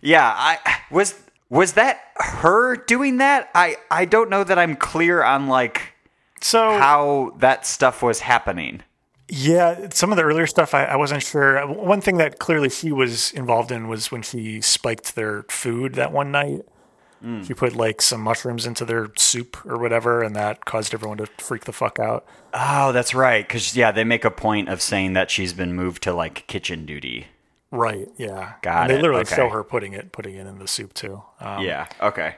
Yeah, 0.00 0.32
I 0.34 0.58
was 0.90 1.14
was 1.48 1.74
that 1.74 2.00
her 2.16 2.76
doing 2.76 3.18
that? 3.18 3.50
I 3.54 3.76
I 3.90 4.04
don't 4.04 4.30
know 4.30 4.44
that 4.44 4.58
I'm 4.58 4.76
clear 4.76 5.22
on 5.22 5.48
like 5.48 5.94
So 6.40 6.78
how 6.78 7.34
that 7.38 7.66
stuff 7.66 8.02
was 8.02 8.20
happening. 8.20 8.82
Yeah, 9.28 9.88
some 9.90 10.12
of 10.12 10.16
the 10.16 10.22
earlier 10.22 10.46
stuff 10.46 10.72
I, 10.72 10.84
I 10.84 10.96
wasn't 10.96 11.22
sure. 11.22 11.66
One 11.66 12.00
thing 12.00 12.16
that 12.18 12.38
clearly 12.38 12.68
she 12.68 12.92
was 12.92 13.32
involved 13.32 13.72
in 13.72 13.88
was 13.88 14.12
when 14.12 14.22
she 14.22 14.60
spiked 14.60 15.14
their 15.16 15.44
food 15.48 15.94
that 15.94 16.12
one 16.12 16.30
night. 16.30 16.62
Mm. 17.24 17.44
She 17.46 17.54
put 17.54 17.74
like 17.74 18.02
some 18.02 18.20
mushrooms 18.20 18.66
into 18.66 18.84
their 18.84 19.08
soup 19.16 19.64
or 19.66 19.78
whatever, 19.78 20.22
and 20.22 20.36
that 20.36 20.64
caused 20.64 20.94
everyone 20.94 21.16
to 21.18 21.26
freak 21.38 21.64
the 21.64 21.72
fuck 21.72 21.98
out. 21.98 22.24
Oh, 22.54 22.92
that's 22.92 23.14
right. 23.14 23.48
Cuz 23.48 23.74
yeah, 23.76 23.90
they 23.90 24.04
make 24.04 24.24
a 24.24 24.30
point 24.30 24.68
of 24.68 24.80
saying 24.82 25.14
that 25.14 25.30
she's 25.30 25.52
been 25.52 25.72
moved 25.74 26.02
to 26.04 26.12
like 26.12 26.46
kitchen 26.46 26.86
duty. 26.86 27.26
Right? 27.70 28.08
Yeah. 28.16 28.54
Got 28.62 28.82
and 28.82 28.90
they 28.90 28.94
it, 28.94 29.02
literally 29.02 29.22
okay. 29.22 29.36
show 29.36 29.48
her 29.48 29.64
putting 29.64 29.92
it 29.92 30.12
putting 30.12 30.36
it 30.36 30.46
in 30.46 30.58
the 30.58 30.68
soup 30.68 30.94
too. 30.94 31.22
Um, 31.40 31.62
Yeah, 31.64 31.86
okay. 32.00 32.36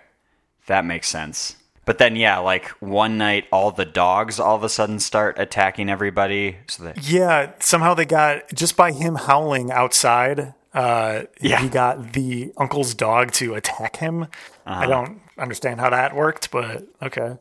That 0.67 0.85
makes 0.85 1.09
sense. 1.09 1.57
But 1.85 1.99
then 1.99 2.17
yeah, 2.17 2.39
like 2.39 2.69
one 2.81 3.17
night 3.19 3.47
all 3.53 3.71
the 3.71 3.85
dogs 3.85 4.39
all 4.41 4.57
of 4.57 4.63
a 4.63 4.69
sudden 4.69 4.99
start 4.99 5.39
attacking 5.39 5.89
everybody 5.91 6.57
so 6.67 6.85
that 6.85 7.09
Yeah. 7.09 7.53
Somehow 7.61 7.95
they 7.95 8.05
got 8.05 8.53
just 8.55 8.77
by 8.77 8.93
him 8.93 9.15
howling 9.17 9.71
outside. 9.71 10.55
Uh, 10.75 11.23
Yeah. 11.41 11.61
he 11.61 11.69
got 11.69 12.13
the 12.13 12.53
uncle's 12.57 12.95
dog 12.95 13.33
to 13.33 13.55
attack 13.55 13.97
him. 13.97 14.23
Uh-huh. 14.67 14.81
I 14.81 14.87
don't 14.87 15.21
understand 15.39 15.81
how 15.81 15.91
that 15.91 16.15
worked, 16.15 16.51
but 16.51 16.85
okay. 17.03 17.37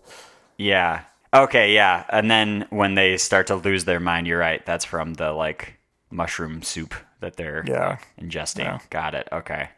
Yeah. 0.57 1.01
Okay, 1.33 1.73
yeah. 1.73 2.05
And 2.09 2.31
then 2.31 2.65
when 2.69 2.95
they 2.95 3.17
start 3.17 3.47
to 3.47 3.55
lose 3.55 3.83
their 3.85 3.99
mind, 3.99 4.27
you're 4.27 4.39
right. 4.39 4.65
That's 4.65 4.85
from 4.85 5.15
the 5.15 5.31
like 5.31 5.77
mushroom 6.09 6.63
soup 6.63 6.93
that 7.19 7.35
they're 7.37 7.63
Yeah. 7.67 7.97
ingesting. 8.21 8.59
Yeah. 8.65 8.79
Got 8.89 9.15
it. 9.15 9.27
Okay. 9.31 9.69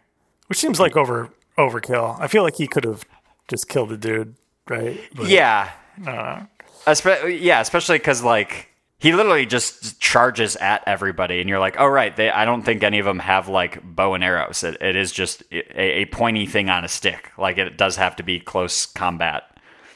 Which 0.48 0.60
seems 0.60 0.80
like 0.80 0.96
over 0.98 1.30
overkill. 1.58 2.20
I 2.20 2.28
feel 2.28 2.44
like 2.44 2.56
he 2.56 2.68
could 2.68 2.84
have 2.86 3.06
just 3.48 3.68
killed 3.70 3.90
the 3.90 3.98
dude, 3.98 4.36
right? 4.68 5.00
But- 5.16 5.28
Yeah. 5.28 5.70
Uh, 6.06 6.42
Espe- 6.88 7.40
yeah, 7.42 7.60
especially 7.60 7.98
because 7.98 8.24
like 8.24 8.68
he 8.98 9.12
literally 9.14 9.46
just 9.46 10.00
charges 10.00 10.56
at 10.58 10.84
everybody, 10.88 11.40
and 11.40 11.50
you're 11.50 11.60
like, 11.60 11.76
oh 11.80 11.88
right, 11.88 12.16
they. 12.16 12.30
I 12.32 12.46
don't 12.46 12.64
think 12.64 12.84
any 12.84 13.00
of 13.00 13.06
them 13.06 13.20
have 13.20 13.48
like 13.48 13.82
bow 13.84 14.14
and 14.14 14.24
arrows. 14.24 14.64
It, 14.64 14.82
it 14.82 14.96
is 14.96 15.12
just 15.12 15.44
a, 15.52 16.02
a 16.02 16.06
pointy 16.06 16.46
thing 16.46 16.70
on 16.70 16.84
a 16.84 16.88
stick. 16.88 17.32
Like 17.38 17.58
it 17.58 17.78
does 17.78 17.96
have 17.98 18.16
to 18.18 18.24
be 18.24 18.40
close 18.40 18.86
combat. 18.86 19.44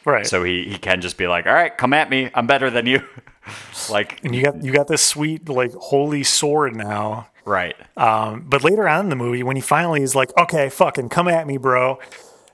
Right. 0.06 0.26
So 0.26 0.44
he, 0.44 0.64
he 0.64 0.78
can 0.78 1.02
just 1.02 1.18
be 1.18 1.28
like, 1.28 1.46
all 1.46 1.54
right, 1.54 1.76
come 1.76 1.94
at 1.94 2.10
me. 2.10 2.30
I'm 2.34 2.48
better 2.48 2.70
than 2.70 2.86
you. 2.86 3.02
like 3.90 4.24
and 4.24 4.34
you 4.36 4.44
got 4.44 4.64
you 4.64 4.72
got 4.72 4.88
this 4.88 5.02
sweet 5.02 5.50
like 5.50 5.74
holy 5.74 6.24
sword 6.24 6.76
now. 6.76 7.28
right. 7.46 7.76
Um, 7.98 8.46
but 8.48 8.64
later 8.64 8.88
on 8.88 9.06
in 9.06 9.10
the 9.10 9.16
movie, 9.16 9.44
when 9.44 9.56
he 9.56 9.62
finally 9.62 10.02
is 10.02 10.16
like, 10.16 10.36
"Okay, 10.38 10.70
fucking 10.70 11.10
come 11.10 11.28
at 11.28 11.46
me, 11.46 11.58
bro," 11.58 12.00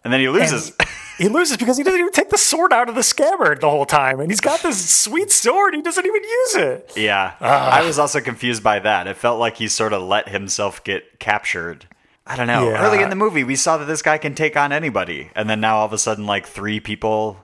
And 0.03 0.13
then 0.13 0.21
he 0.21 0.29
loses. 0.29 0.71
he 1.17 1.27
loses 1.27 1.57
because 1.57 1.77
he 1.77 1.83
doesn't 1.83 1.99
even 1.99 2.12
take 2.12 2.29
the 2.29 2.38
sword 2.38 2.71
out 2.71 2.89
of 2.89 2.95
the 2.95 3.03
scabbard 3.03 3.62
the 3.62 3.69
whole 3.69 3.85
time, 3.85 4.19
and 4.19 4.31
he's 4.31 4.39
got 4.39 4.62
this 4.62 4.89
sweet 4.89 5.31
sword. 5.31 5.75
He 5.75 5.81
doesn't 5.81 6.05
even 6.05 6.23
use 6.23 6.55
it. 6.55 6.93
Yeah. 6.95 7.35
I 7.39 7.83
was 7.83 7.99
also 7.99 8.21
confused 8.21 8.63
by 8.63 8.79
that. 8.79 9.07
It 9.07 9.17
felt 9.17 9.39
like 9.39 9.57
he 9.57 9.67
sort 9.67 9.93
of 9.93 10.01
let 10.01 10.29
himself 10.29 10.83
get 10.83 11.19
captured. 11.19 11.85
I 12.29 12.35
don't 12.35 12.47
know. 12.47 12.69
Yeah. 12.69 12.85
Early 12.85 13.01
in 13.01 13.09
the 13.09 13.15
movie, 13.15 13.43
we 13.43 13.55
saw 13.55 13.77
that 13.77 13.85
this 13.85 14.01
guy 14.03 14.17
can 14.19 14.35
take 14.35 14.55
on 14.55 14.71
anybody. 14.71 15.31
And 15.35 15.49
then 15.49 15.59
now 15.59 15.77
all 15.77 15.85
of 15.85 15.93
a 15.93 15.97
sudden, 15.97 16.25
like, 16.27 16.45
three 16.45 16.79
people 16.79 17.43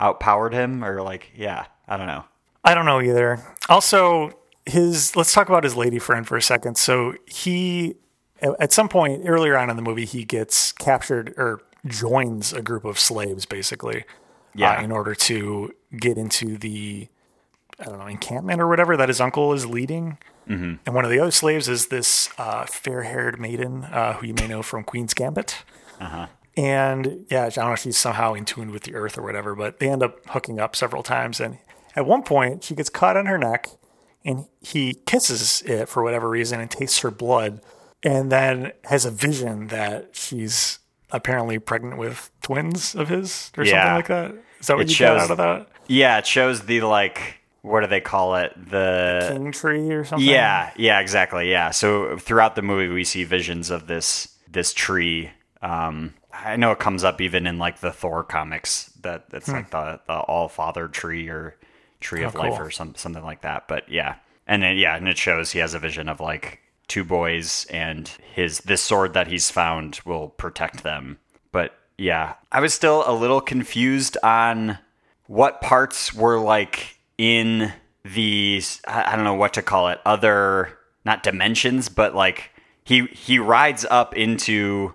outpowered 0.00 0.52
him, 0.52 0.84
or 0.84 1.00
like, 1.02 1.32
yeah, 1.34 1.66
I 1.88 1.96
don't 1.96 2.06
know. 2.06 2.24
I 2.62 2.74
don't 2.74 2.84
know 2.84 3.00
either. 3.00 3.40
Also, 3.68 4.32
his 4.66 5.16
let's 5.16 5.32
talk 5.32 5.48
about 5.48 5.64
his 5.64 5.74
lady 5.74 5.98
friend 5.98 6.26
for 6.26 6.36
a 6.36 6.42
second. 6.42 6.76
So 6.76 7.14
he, 7.26 7.94
at 8.60 8.72
some 8.72 8.88
point 8.90 9.22
earlier 9.26 9.56
on 9.56 9.70
in 9.70 9.76
the 9.76 9.82
movie, 9.82 10.04
he 10.04 10.24
gets 10.24 10.72
captured 10.72 11.32
or 11.38 11.62
joins 11.86 12.52
a 12.52 12.60
group 12.60 12.84
of 12.84 12.98
slaves, 12.98 13.46
basically, 13.46 14.04
Yeah. 14.54 14.72
uh, 14.78 14.82
in 14.82 14.92
order 14.92 15.14
to 15.14 15.72
get 15.96 16.18
into 16.18 16.58
the, 16.58 17.08
I 17.80 17.84
don't 17.84 17.98
know, 17.98 18.06
encampment 18.06 18.60
or 18.60 18.66
whatever 18.68 18.96
that 18.98 19.08
his 19.08 19.20
uncle 19.20 19.52
is 19.54 19.64
leading. 19.64 20.18
Mm-hmm. 20.48 20.74
And 20.86 20.94
one 20.94 21.04
of 21.04 21.10
the 21.10 21.18
other 21.18 21.30
slaves 21.30 21.68
is 21.68 21.86
this 21.88 22.28
uh, 22.38 22.66
fair-haired 22.66 23.40
maiden 23.40 23.84
uh, 23.84 24.14
who 24.14 24.26
you 24.28 24.34
may 24.34 24.46
know 24.46 24.62
from 24.62 24.84
Queen's 24.84 25.12
Gambit. 25.14 25.64
And 26.56 27.26
yeah, 27.30 27.44
I 27.44 27.48
don't 27.50 27.66
know 27.66 27.72
if 27.72 27.80
she's 27.80 27.98
somehow 27.98 28.32
in 28.34 28.44
tune 28.46 28.70
with 28.72 28.84
the 28.84 28.94
earth 28.94 29.18
or 29.18 29.22
whatever, 29.22 29.54
but 29.54 29.78
they 29.78 29.88
end 29.90 30.02
up 30.02 30.24
hooking 30.28 30.58
up 30.58 30.74
several 30.74 31.02
times. 31.02 31.38
And 31.40 31.58
at 31.94 32.06
one 32.06 32.22
point, 32.22 32.64
she 32.64 32.74
gets 32.74 32.88
caught 32.88 33.16
on 33.16 33.26
her 33.26 33.36
neck 33.36 33.68
and 34.24 34.46
he 34.60 34.94
kisses 35.06 35.62
it 35.62 35.88
for 35.88 36.02
whatever 36.02 36.28
reason 36.30 36.60
and 36.60 36.70
tastes 36.70 37.00
her 37.00 37.10
blood 37.10 37.60
and 38.02 38.32
then 38.32 38.72
has 38.84 39.04
a 39.04 39.10
vision 39.10 39.66
that 39.68 40.10
she's 40.12 40.78
apparently 41.10 41.58
pregnant 41.58 41.98
with 41.98 42.30
twins 42.40 42.94
of 42.94 43.08
his 43.08 43.50
or 43.56 43.64
Yeah. 43.64 43.82
something 43.82 43.94
like 43.96 44.08
that. 44.08 44.42
Is 44.60 44.66
that 44.68 44.76
what 44.76 44.82
It 44.86 44.88
you 44.88 44.94
shows- 44.94 45.18
got 45.18 45.24
out 45.24 45.30
of 45.32 45.36
that? 45.38 45.68
Yeah, 45.88 46.18
it 46.18 46.26
shows 46.26 46.62
the, 46.62 46.80
like, 46.80 47.38
what 47.66 47.80
do 47.80 47.88
they 47.88 48.00
call 48.00 48.36
it? 48.36 48.52
The. 48.70 49.28
King 49.32 49.50
tree 49.50 49.90
or 49.90 50.04
something? 50.04 50.26
Yeah, 50.26 50.70
yeah, 50.76 51.00
exactly. 51.00 51.50
Yeah. 51.50 51.70
So 51.72 52.16
throughout 52.16 52.54
the 52.54 52.62
movie, 52.62 52.92
we 52.92 53.02
see 53.02 53.24
visions 53.24 53.70
of 53.70 53.88
this 53.88 54.28
this 54.48 54.72
tree. 54.72 55.30
Um, 55.60 56.14
I 56.32 56.56
know 56.56 56.70
it 56.70 56.78
comes 56.78 57.02
up 57.02 57.20
even 57.20 57.46
in 57.46 57.58
like 57.58 57.80
the 57.80 57.90
Thor 57.90 58.22
comics 58.22 58.86
that 59.02 59.24
it's 59.32 59.48
like 59.48 59.70
the 59.70 60.00
the 60.06 60.14
All 60.14 60.48
Father 60.48 60.86
tree 60.86 61.28
or 61.28 61.56
tree 62.00 62.22
of 62.22 62.36
life 62.36 62.58
or 62.58 62.70
some 62.70 62.94
something 62.94 63.24
like 63.24 63.42
that. 63.42 63.66
But 63.66 63.88
yeah, 63.90 64.16
and 64.46 64.62
then 64.62 64.76
yeah, 64.76 64.96
and 64.96 65.08
it 65.08 65.18
shows 65.18 65.50
he 65.50 65.58
has 65.58 65.74
a 65.74 65.80
vision 65.80 66.08
of 66.08 66.20
like 66.20 66.60
two 66.86 67.02
boys 67.02 67.66
and 67.70 68.08
his 68.32 68.60
this 68.60 68.82
sword 68.82 69.12
that 69.14 69.26
he's 69.26 69.50
found 69.50 69.98
will 70.04 70.28
protect 70.28 70.84
them. 70.84 71.18
But 71.50 71.74
yeah, 71.98 72.34
I 72.52 72.60
was 72.60 72.72
still 72.74 73.02
a 73.06 73.12
little 73.12 73.40
confused 73.40 74.16
on 74.22 74.78
what 75.26 75.60
parts 75.60 76.14
were 76.14 76.38
like 76.38 76.95
in 77.18 77.72
these 78.04 78.80
I 78.86 79.14
don't 79.16 79.24
know 79.24 79.34
what 79.34 79.54
to 79.54 79.62
call 79.62 79.88
it 79.88 80.00
other 80.04 80.78
not 81.04 81.22
dimensions 81.22 81.88
but 81.88 82.14
like 82.14 82.50
he 82.84 83.06
he 83.06 83.38
rides 83.38 83.84
up 83.90 84.14
into 84.14 84.94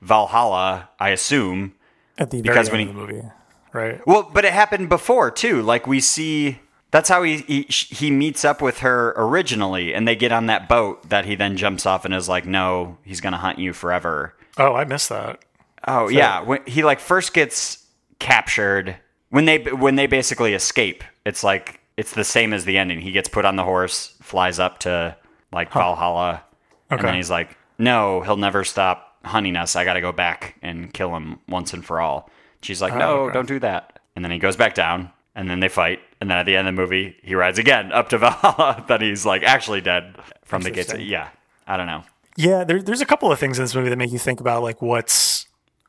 Valhalla 0.00 0.88
I 1.00 1.10
assume 1.10 1.74
At 2.18 2.30
the 2.30 2.42
Because 2.42 2.68
very 2.68 2.84
when 2.84 2.88
end 2.88 3.00
of 3.00 3.06
the 3.08 3.14
movie, 3.14 3.28
right? 3.72 4.06
well 4.06 4.28
but 4.32 4.44
it 4.44 4.52
happened 4.52 4.88
before 4.88 5.30
too 5.30 5.62
like 5.62 5.86
we 5.86 6.00
see 6.00 6.60
that's 6.90 7.08
how 7.08 7.22
he, 7.22 7.38
he 7.38 7.62
he 7.70 8.10
meets 8.10 8.44
up 8.44 8.60
with 8.60 8.80
her 8.80 9.14
originally 9.16 9.94
and 9.94 10.06
they 10.06 10.14
get 10.14 10.30
on 10.30 10.46
that 10.46 10.68
boat 10.68 11.08
that 11.08 11.24
he 11.24 11.34
then 11.34 11.56
jumps 11.56 11.86
off 11.86 12.04
and 12.04 12.12
is 12.14 12.28
like 12.28 12.46
no 12.46 12.98
he's 13.02 13.20
going 13.20 13.32
to 13.32 13.38
hunt 13.38 13.58
you 13.58 13.72
forever 13.72 14.34
Oh, 14.58 14.74
I 14.74 14.84
missed 14.84 15.08
that. 15.08 15.40
Oh 15.88 16.08
yeah, 16.08 16.42
when 16.42 16.60
he 16.66 16.84
like 16.84 17.00
first 17.00 17.32
gets 17.32 17.86
captured 18.18 18.96
when 19.30 19.46
they 19.46 19.58
when 19.58 19.96
they 19.96 20.06
basically 20.06 20.52
escape. 20.52 21.02
It's 21.24 21.44
like 21.44 21.80
it's 21.96 22.12
the 22.12 22.24
same 22.24 22.52
as 22.52 22.64
the 22.64 22.78
ending. 22.78 23.00
He 23.00 23.12
gets 23.12 23.28
put 23.28 23.44
on 23.44 23.56
the 23.56 23.64
horse, 23.64 24.14
flies 24.22 24.58
up 24.58 24.78
to 24.80 25.16
like 25.52 25.72
Valhalla, 25.72 26.42
and 26.90 27.00
then 27.00 27.14
he's 27.14 27.30
like, 27.30 27.56
"No, 27.78 28.20
he'll 28.22 28.36
never 28.36 28.64
stop 28.64 29.16
hunting 29.24 29.56
us. 29.56 29.76
I 29.76 29.84
got 29.84 29.94
to 29.94 30.00
go 30.00 30.12
back 30.12 30.56
and 30.62 30.92
kill 30.92 31.14
him 31.14 31.38
once 31.48 31.72
and 31.72 31.84
for 31.84 32.00
all." 32.00 32.28
She's 32.62 32.80
like, 32.82 32.94
"No, 32.94 33.18
Oh, 33.18 33.20
okay. 33.24 33.34
don't 33.34 33.48
do 33.48 33.58
that." 33.60 33.98
And 34.16 34.24
then 34.24 34.32
he 34.32 34.38
goes 34.38 34.56
back 34.56 34.74
down, 34.74 35.10
and 35.34 35.48
then 35.50 35.60
they 35.60 35.68
fight, 35.68 36.00
and 36.20 36.30
then 36.30 36.38
at 36.38 36.46
the 36.46 36.56
end 36.56 36.66
of 36.68 36.74
the 36.74 36.80
movie, 36.80 37.16
he 37.22 37.34
rides 37.34 37.58
again 37.58 37.92
up 37.92 38.08
to 38.10 38.18
Valhalla. 38.24 38.84
then 38.88 39.00
he's 39.00 39.24
like 39.26 39.42
actually 39.42 39.80
dead 39.80 40.16
from 40.44 40.62
the 40.62 40.70
gates. 40.70 40.92
Yeah, 40.94 41.28
I 41.66 41.76
don't 41.76 41.86
know. 41.86 42.04
Yeah, 42.36 42.64
there, 42.64 42.82
there's 42.82 43.02
a 43.02 43.06
couple 43.06 43.30
of 43.30 43.38
things 43.38 43.58
in 43.58 43.64
this 43.64 43.74
movie 43.74 43.90
that 43.90 43.96
make 43.98 44.10
you 44.10 44.18
think 44.18 44.40
about 44.40 44.62
like 44.62 44.80
what's 44.80 45.46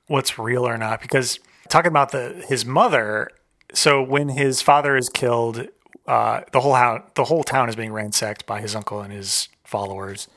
what's 0.08 0.38
real 0.38 0.68
or 0.68 0.78
not. 0.78 1.02
Because 1.02 1.40
talking 1.70 1.88
about 1.90 2.12
the 2.12 2.44
his 2.50 2.66
mother, 2.66 3.30
so 3.74 4.02
when 4.02 4.30
his 4.30 4.62
father 4.62 4.96
is 4.96 5.10
killed, 5.10 5.68
uh, 6.08 6.42
the 6.52 6.62
whole 6.62 6.76
house, 6.76 7.04
the 7.16 7.26
whole 7.26 7.44
town 7.44 7.70
is 7.70 7.76
being 7.76 7.94
ransacked 7.94 8.46
by 8.46 8.62
his 8.62 8.76
uncle 8.76 9.02
and 9.02 9.14
his 9.14 9.50
followers, 9.64 10.28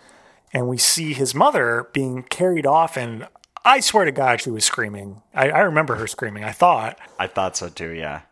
and 0.53 0.69
we 0.69 0.79
see 0.79 1.13
his 1.13 1.35
mother 1.35 1.89
being 1.93 2.23
carried 2.23 2.67
off. 2.67 2.97
And 2.97 3.27
I 3.65 3.81
swear 3.81 4.05
to 4.05 4.13
God, 4.13 4.41
she 4.41 4.51
was 4.51 4.65
screaming. 4.65 5.23
I, 5.35 5.51
I 5.51 5.61
remember 5.61 5.97
her 5.97 6.07
screaming. 6.07 6.45
I 6.45 6.53
thought. 6.53 6.99
I 7.19 7.27
thought 7.27 7.57
so 7.57 7.69
too. 7.69 7.91
Yeah. 7.91 8.23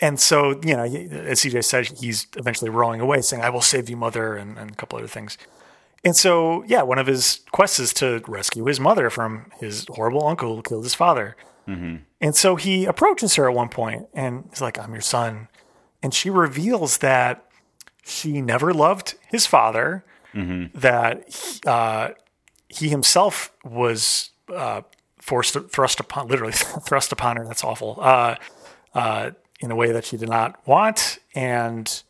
And 0.00 0.20
so, 0.20 0.60
you 0.62 0.76
know, 0.76 0.84
as 0.84 1.40
CJ 1.40 1.64
said, 1.64 1.86
he's 1.98 2.26
eventually 2.36 2.70
rowing 2.70 3.00
away, 3.00 3.20
saying, 3.20 3.42
I 3.42 3.50
will 3.50 3.60
save 3.60 3.90
you, 3.90 3.96
mother, 3.96 4.36
and, 4.36 4.56
and 4.58 4.70
a 4.70 4.74
couple 4.74 4.98
other 4.98 5.08
things. 5.08 5.36
And 6.04 6.16
so, 6.16 6.62
yeah, 6.66 6.82
one 6.82 6.98
of 6.98 7.06
his 7.06 7.40
quests 7.50 7.78
is 7.80 7.92
to 7.94 8.22
rescue 8.28 8.64
his 8.66 8.78
mother 8.80 9.10
from 9.10 9.50
his 9.60 9.86
horrible 9.90 10.26
uncle 10.26 10.56
who 10.56 10.62
killed 10.62 10.84
his 10.84 10.94
father. 10.94 11.36
And 12.20 12.34
so 12.34 12.56
he 12.56 12.86
approaches 12.86 13.34
her 13.34 13.48
at 13.48 13.54
one 13.54 13.68
point 13.68 14.06
and 14.14 14.44
he's 14.48 14.60
like, 14.62 14.78
I'm 14.78 14.92
your 14.92 15.02
son. 15.02 15.48
And 16.02 16.14
she 16.14 16.30
reveals 16.30 16.98
that 16.98 17.44
she 18.04 18.40
never 18.40 18.72
loved 18.72 19.16
his 19.28 19.46
father, 19.46 20.04
that 20.74 21.60
uh, 21.66 22.10
he 22.68 22.88
himself 22.88 23.52
was 23.64 24.30
uh, 24.54 24.82
forced, 25.20 25.56
thrust 25.70 26.00
upon, 26.00 26.28
literally 26.28 26.52
thrust 26.86 27.12
upon 27.12 27.36
her. 27.36 27.44
That's 27.44 27.64
awful. 27.64 27.98
Uh, 28.00 28.36
uh, 28.94 29.30
in 29.60 29.70
a 29.70 29.76
way 29.76 29.90
that 29.92 30.04
she 30.04 30.16
did 30.16 30.28
not 30.28 30.66
want, 30.66 31.18
and 31.34 32.02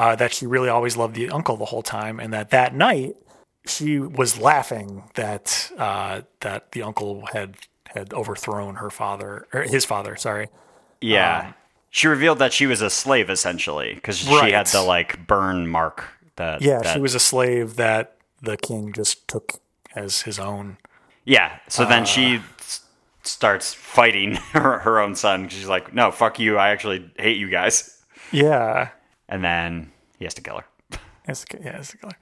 uh, 0.00 0.14
that 0.16 0.32
she 0.32 0.46
really 0.46 0.68
always 0.76 0.96
loved 0.96 1.14
the 1.14 1.28
uncle 1.30 1.56
the 1.56 1.66
whole 1.72 1.82
time, 1.82 2.18
and 2.22 2.32
that 2.32 2.48
that 2.50 2.74
night 2.74 3.14
she 3.66 3.98
was 3.98 4.38
laughing 4.40 5.04
that 5.14 5.70
uh, 5.76 6.22
that 6.40 6.72
the 6.72 6.82
uncle 6.82 7.26
had 7.32 7.56
had 7.94 8.12
overthrown 8.14 8.76
her 8.76 8.90
father 8.90 9.46
or 9.52 9.62
his 9.62 9.84
father. 9.84 10.16
Sorry. 10.16 10.48
Yeah. 11.00 11.52
she 11.90 12.06
revealed 12.08 12.38
that 12.38 12.52
she 12.52 12.66
was 12.66 12.80
a 12.82 12.90
slave 12.90 13.28
essentially 13.30 13.94
because 13.94 14.16
she 14.18 14.50
had 14.52 14.66
the 14.66 14.82
like 14.82 15.26
burn 15.26 15.66
mark 15.66 16.04
that 16.36 16.62
Yeah, 16.62 16.80
that- 16.82 16.94
she 16.94 17.00
was 17.00 17.14
a 17.14 17.20
slave 17.20 17.76
that 17.76 18.16
the 18.42 18.56
king 18.56 18.92
just 18.92 19.26
took 19.28 19.60
as 19.96 20.22
his 20.22 20.38
own. 20.38 20.76
yeah 21.24 21.58
so 21.68 21.82
Uh. 21.84 21.88
then 21.88 22.04
she 22.06 22.40
s- 22.60 22.82
starts 23.22 23.74
fighting 23.74 24.34
her, 24.52 24.78
her 24.86 25.00
own 25.00 25.14
son 25.16 25.48
she's 25.48 25.66
like 25.68 25.92
no 25.92 26.10
fuck 26.12 26.38
you 26.38 26.56
i 26.58 26.68
actually 26.70 27.10
hate 27.18 27.36
you 27.38 27.50
guys 27.50 27.98
Yeah. 28.32 28.90
And 29.30 29.42
then 29.42 29.90
he 30.18 30.24
has 30.26 30.34
to 30.34 30.42
kill 30.42 30.58
her 30.58 30.66
Yes, 31.26 31.46
yeah, 31.62 31.78
it's 31.78 31.94
a 31.94 31.98
killer. 31.98 32.16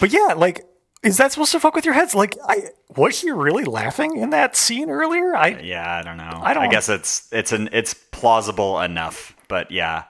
But 0.00 0.10
yeah, 0.12 0.32
like, 0.36 0.64
is 1.02 1.18
that 1.18 1.32
supposed 1.32 1.52
to 1.52 1.60
fuck 1.60 1.74
with 1.74 1.84
your 1.84 1.94
heads? 1.94 2.14
Like, 2.14 2.34
I 2.48 2.68
was 2.96 3.18
she 3.18 3.30
really 3.30 3.64
laughing 3.64 4.16
in 4.16 4.30
that 4.30 4.56
scene 4.56 4.88
earlier? 4.88 5.34
I 5.36 5.48
yeah 5.60 5.98
i 5.98 6.02
don't 6.02 6.16
know 6.16 6.40
I 6.42 6.54
don't- 6.54 6.64
I 6.64 6.68
guess 6.68 6.88
it's 6.88 7.28
it's 7.32 7.52
an 7.52 7.68
it's 7.72 7.92
plausible 7.92 8.80
enough 8.80 9.34
but 9.48 9.70
yeah 9.70 10.04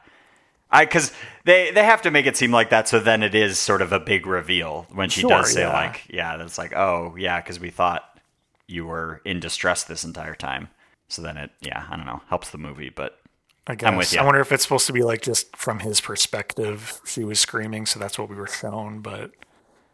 I 0.71 0.85
because 0.85 1.13
they 1.45 1.71
they 1.73 1.85
have 1.85 2.03
to 2.03 2.11
make 2.11 2.27
it 2.27 2.37
seem 2.37 2.51
like 2.51 2.71
that, 2.71 2.89
so 2.89 2.99
then 2.99 3.23
it 3.23 3.35
is 3.37 3.57
sort 3.59 3.81
of 3.83 3.93
a 3.93 4.01
big 4.01 4.27
reveal 4.27 4.87
when 4.93 5.09
she 5.09 5.21
Sure, 5.21 5.31
does 5.31 5.53
say 5.53 5.61
yeah. 5.63 5.73
like, 5.73 6.03
yeah, 6.11 6.37
that's 6.37 6.59
like, 6.59 6.73
oh 6.75 7.15
yeah, 7.17 7.41
because 7.41 7.61
we 7.61 7.71
thought 7.71 8.03
you 8.67 8.85
were 8.85 9.21
in 9.25 9.39
distress 9.39 9.85
this 9.85 10.03
entire 10.05 10.35
time. 10.35 10.69
So 11.09 11.23
then 11.23 11.37
it, 11.37 11.51
yeah, 11.61 11.87
I 11.89 11.97
don't 11.97 12.05
know, 12.05 12.21
helps 12.29 12.51
the 12.51 12.59
movie, 12.59 12.91
but 12.91 13.17
I 13.67 13.75
guess. 13.75 13.97
with 13.97 14.13
ya. 14.13 14.23
I 14.23 14.25
wonder 14.25 14.41
if 14.41 14.53
it's 14.53 14.63
supposed 14.63 14.87
to 14.87 14.93
be 14.93 15.03
like 15.03 15.23
just 15.23 15.57
from 15.57 15.81
his 15.81 16.01
perspective, 16.01 17.01
she 17.05 17.25
was 17.25 17.41
screaming, 17.41 17.87
so 17.87 17.99
that's 17.99 18.19
what 18.19 18.29
we 18.29 18.37
were 18.37 18.47
shown. 18.47 19.01
But 19.01 19.33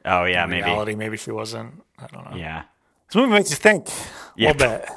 oh 0.04 0.24
yeah, 0.24 0.44
in 0.44 0.50
maybe, 0.50 0.64
reality, 0.64 0.94
maybe 0.94 1.16
she 1.16 1.30
wasn't. 1.30 1.82
I 1.98 2.06
don't 2.08 2.30
know. 2.30 2.36
yeah. 2.36 2.64
This 3.08 3.16
movie 3.16 3.32
makes 3.32 3.50
you 3.50 3.56
think. 3.56 3.88
Yep. 4.36 4.56
A 4.56 4.58
little 4.58 4.78
bit. 4.78 4.88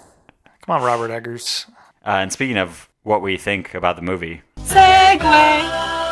Come 0.66 0.76
on, 0.78 0.84
Robert 0.84 1.12
Eggers. 1.12 1.66
Uh, 2.06 2.12
and 2.22 2.32
speaking 2.32 2.58
of 2.58 2.90
what 3.04 3.22
we 3.22 3.38
think 3.38 3.74
about 3.74 3.96
the 3.98 4.02
movie, 4.02 4.42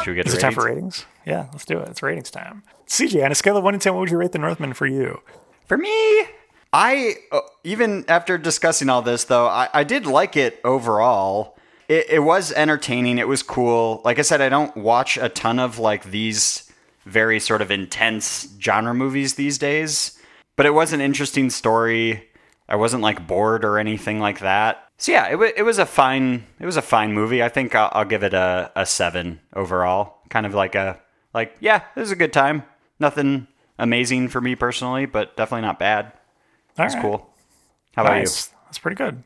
should 0.03 0.11
we 0.11 0.15
get 0.15 0.27
Is 0.27 0.33
it 0.33 0.39
time 0.39 0.53
for 0.53 0.65
ratings? 0.65 0.99
ratings? 0.99 1.05
Yeah, 1.25 1.47
let's 1.51 1.65
do 1.65 1.79
it. 1.79 1.87
It's 1.89 2.03
ratings 2.03 2.29
time. 2.29 2.63
CJ, 2.87 3.23
on 3.25 3.31
a 3.31 3.35
scale 3.35 3.57
of 3.57 3.63
one 3.63 3.73
to 3.73 3.79
ten, 3.79 3.93
what 3.93 4.01
would 4.01 4.11
you 4.11 4.17
rate 4.17 4.31
The 4.33 4.39
Northman 4.39 4.73
for 4.73 4.85
you? 4.85 5.21
For 5.65 5.77
me, 5.77 6.25
I 6.73 7.15
uh, 7.31 7.39
even 7.63 8.03
after 8.07 8.37
discussing 8.37 8.89
all 8.89 9.01
this 9.01 9.23
though, 9.23 9.47
I, 9.47 9.69
I 9.73 9.83
did 9.83 10.05
like 10.05 10.35
it 10.35 10.59
overall. 10.63 11.57
It, 11.87 12.05
it 12.09 12.19
was 12.19 12.51
entertaining. 12.53 13.17
It 13.17 13.27
was 13.27 13.43
cool. 13.43 14.01
Like 14.03 14.19
I 14.19 14.21
said, 14.21 14.41
I 14.41 14.49
don't 14.49 14.75
watch 14.75 15.17
a 15.17 15.29
ton 15.29 15.59
of 15.59 15.79
like 15.79 16.05
these 16.05 16.71
very 17.05 17.39
sort 17.39 17.61
of 17.61 17.71
intense 17.71 18.47
genre 18.59 18.93
movies 18.93 19.35
these 19.35 19.57
days, 19.57 20.19
but 20.55 20.65
it 20.65 20.73
was 20.73 20.93
an 20.93 21.01
interesting 21.01 21.49
story. 21.49 22.29
I 22.69 22.75
wasn't 22.75 23.03
like 23.03 23.27
bored 23.27 23.65
or 23.65 23.77
anything 23.77 24.19
like 24.19 24.39
that. 24.39 24.89
So 24.97 25.11
yeah, 25.11 25.29
it, 25.29 25.37
wa 25.37 25.47
it 25.55 25.63
was 25.63 25.79
a 25.79 25.85
fine 25.85 26.45
it 26.59 26.65
was 26.65 26.77
a 26.77 26.81
fine 26.81 27.13
movie. 27.13 27.43
I 27.43 27.49
think 27.49 27.75
I'll, 27.75 27.89
I'll 27.91 28.05
give 28.05 28.23
it 28.23 28.33
a, 28.33 28.71
a 28.75 28.85
seven 28.85 29.41
overall. 29.53 30.19
Kind 30.29 30.45
of 30.45 30.53
like 30.53 30.75
a 30.75 30.99
like 31.33 31.55
yeah, 31.59 31.81
it 31.95 31.99
was 31.99 32.11
a 32.11 32.15
good 32.15 32.31
time. 32.31 32.63
Nothing 32.99 33.47
amazing 33.77 34.29
for 34.29 34.39
me 34.39 34.55
personally, 34.55 35.05
but 35.05 35.35
definitely 35.35 35.65
not 35.67 35.79
bad. 35.79 36.13
It's 36.77 36.95
right. 36.95 37.01
cool. 37.01 37.29
How 37.95 38.03
about 38.03 38.21
you? 38.21 38.27
That's 38.65 38.79
pretty 38.79 38.95
good. 38.95 39.23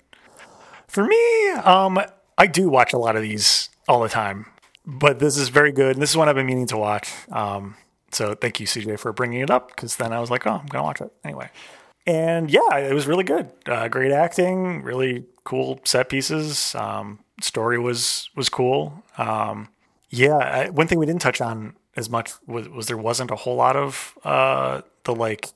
For 0.88 1.06
me, 1.06 1.50
um, 1.63 2.00
I 2.38 2.47
do 2.47 2.69
watch 2.69 2.93
a 2.93 2.97
lot 2.97 3.15
of 3.15 3.21
these 3.21 3.69
all 3.88 4.02
the 4.02 4.10
time, 4.10 4.47
but 4.86 5.19
this 5.19 5.38
is 5.38 5.50
very 5.50 5.71
good. 5.71 5.95
And 5.95 6.02
this 6.02 6.12
is 6.12 6.17
one 6.17 6.30
I've 6.30 6.36
been 6.36 6.45
meaning 6.45 6.67
to 6.67 6.78
watch. 6.78 7.12
Um, 7.32 7.76
so 8.12 8.36
thank 8.36 8.60
you, 8.60 8.67
CJ, 8.67 9.00
for 9.00 9.12
bringing 9.12 9.41
it 9.41 9.50
up 9.50 9.69
because 9.69 9.95
then 9.97 10.13
I 10.13 10.19
was 10.19 10.30
like, 10.30 10.45
oh, 10.45 10.52
I'm 10.52 10.67
going 10.67 10.82
to 10.82 10.84
watch 10.84 11.02
it 11.02 11.12
anyway. 11.23 11.50
And 12.06 12.50
yeah, 12.50 12.78
it 12.78 12.93
was 12.93 13.08
really 13.08 13.23
good. 13.23 13.52
Uh, 13.65 13.88
great 13.89 14.12
acting, 14.12 14.82
really 14.82 15.26
cool 15.43 15.80
set 15.84 16.10
pieces. 16.10 16.73
Um, 16.76 17.19
story 17.41 17.78
was 17.78 18.30
was 18.36 18.47
cool. 18.50 19.04
Um, 19.17 19.69
yeah, 20.10 20.38
I, 20.38 20.69
one 20.69 20.88
thing 20.88 21.00
we 21.00 21.06
didn't 21.06 21.21
touch 21.21 21.41
on 21.41 21.76
as 21.97 22.10
much 22.10 22.32
was, 22.45 22.69
was 22.69 22.88
there 22.88 22.97
wasn't 22.97 23.32
a 23.32 23.36
whole 23.36 23.56
lot 23.56 23.76
of 23.76 24.17
uh, 24.23 24.82
the 25.04 25.13
like 25.13 25.50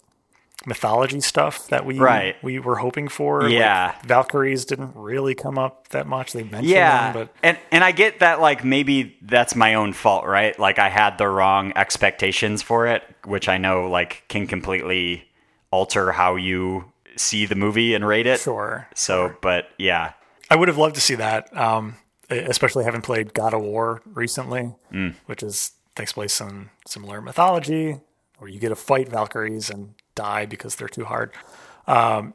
mythology 0.66 1.20
stuff 1.22 1.68
that 1.70 1.86
we 1.86 1.98
Right. 2.00 2.36
we 2.44 2.60
were 2.60 2.76
hoping 2.78 3.08
for. 3.08 3.48
Yeah. 3.50 3.94
like, 3.96 4.06
Valkyries 4.06 4.66
didn't 4.66 4.92
really 4.96 5.34
come 5.36 5.58
up 5.58 5.88
that 5.90 6.06
much. 6.08 6.34
They 6.34 6.44
mentioned? 6.44 6.66
Yeah, 6.68 7.12
them, 7.12 7.28
but 7.28 7.36
and 7.44 7.58
and 7.72 7.84
I 7.84 7.92
get 7.92 8.20
that 8.20 8.40
like 8.40 8.64
maybe 8.64 9.18
that's 9.24 9.56
my 9.56 9.74
own 9.74 9.94
fault, 9.94 10.26
right? 10.26 10.58
Like 10.60 10.78
I 10.80 10.90
had 10.90 11.18
the 11.18 11.28
wrong 11.28 11.74
expectations 11.76 12.62
for 12.62 12.86
it, 12.88 13.04
which 13.26 13.50
I 13.50 13.58
know 13.58 13.90
like 13.90 14.24
can 14.28 14.46
completely 14.48 15.28
alter 15.72 16.12
how 16.12 16.36
you 16.36 16.86
see 17.16 17.46
the 17.46 17.56
movie 17.56 17.94
and 17.96 18.08
rate 18.08 18.28
it. 18.28 18.40
sure. 18.40 18.88
So, 18.96 19.34
but 19.42 19.68
yeah, 19.78 20.14
I 20.50 20.56
would 20.56 20.68
have 20.68 20.78
loved 20.78 20.96
to 20.96 21.02
see 21.02 21.16
that, 21.16 21.56
um, 21.58 21.96
especially 22.30 22.84
having 22.86 23.02
played 23.02 23.34
God 23.34 23.54
of 23.54 23.62
War 23.62 24.02
recently, 24.06 24.74
Mm. 24.94 25.16
which 25.26 25.42
is 25.44 25.72
takes 25.96 26.14
place 26.14 26.40
in 26.40 26.70
similar 26.88 27.22
mythology, 27.22 28.00
where 28.38 28.50
you 28.50 28.60
get 28.60 28.70
to 28.70 28.76
fight 28.76 29.10
Valkyries 29.10 29.70
and 29.70 29.94
die 30.16 30.46
because 30.46 30.76
they're 30.76 30.88
too 30.90 31.06
hard. 31.06 31.32
Um, 31.88 32.34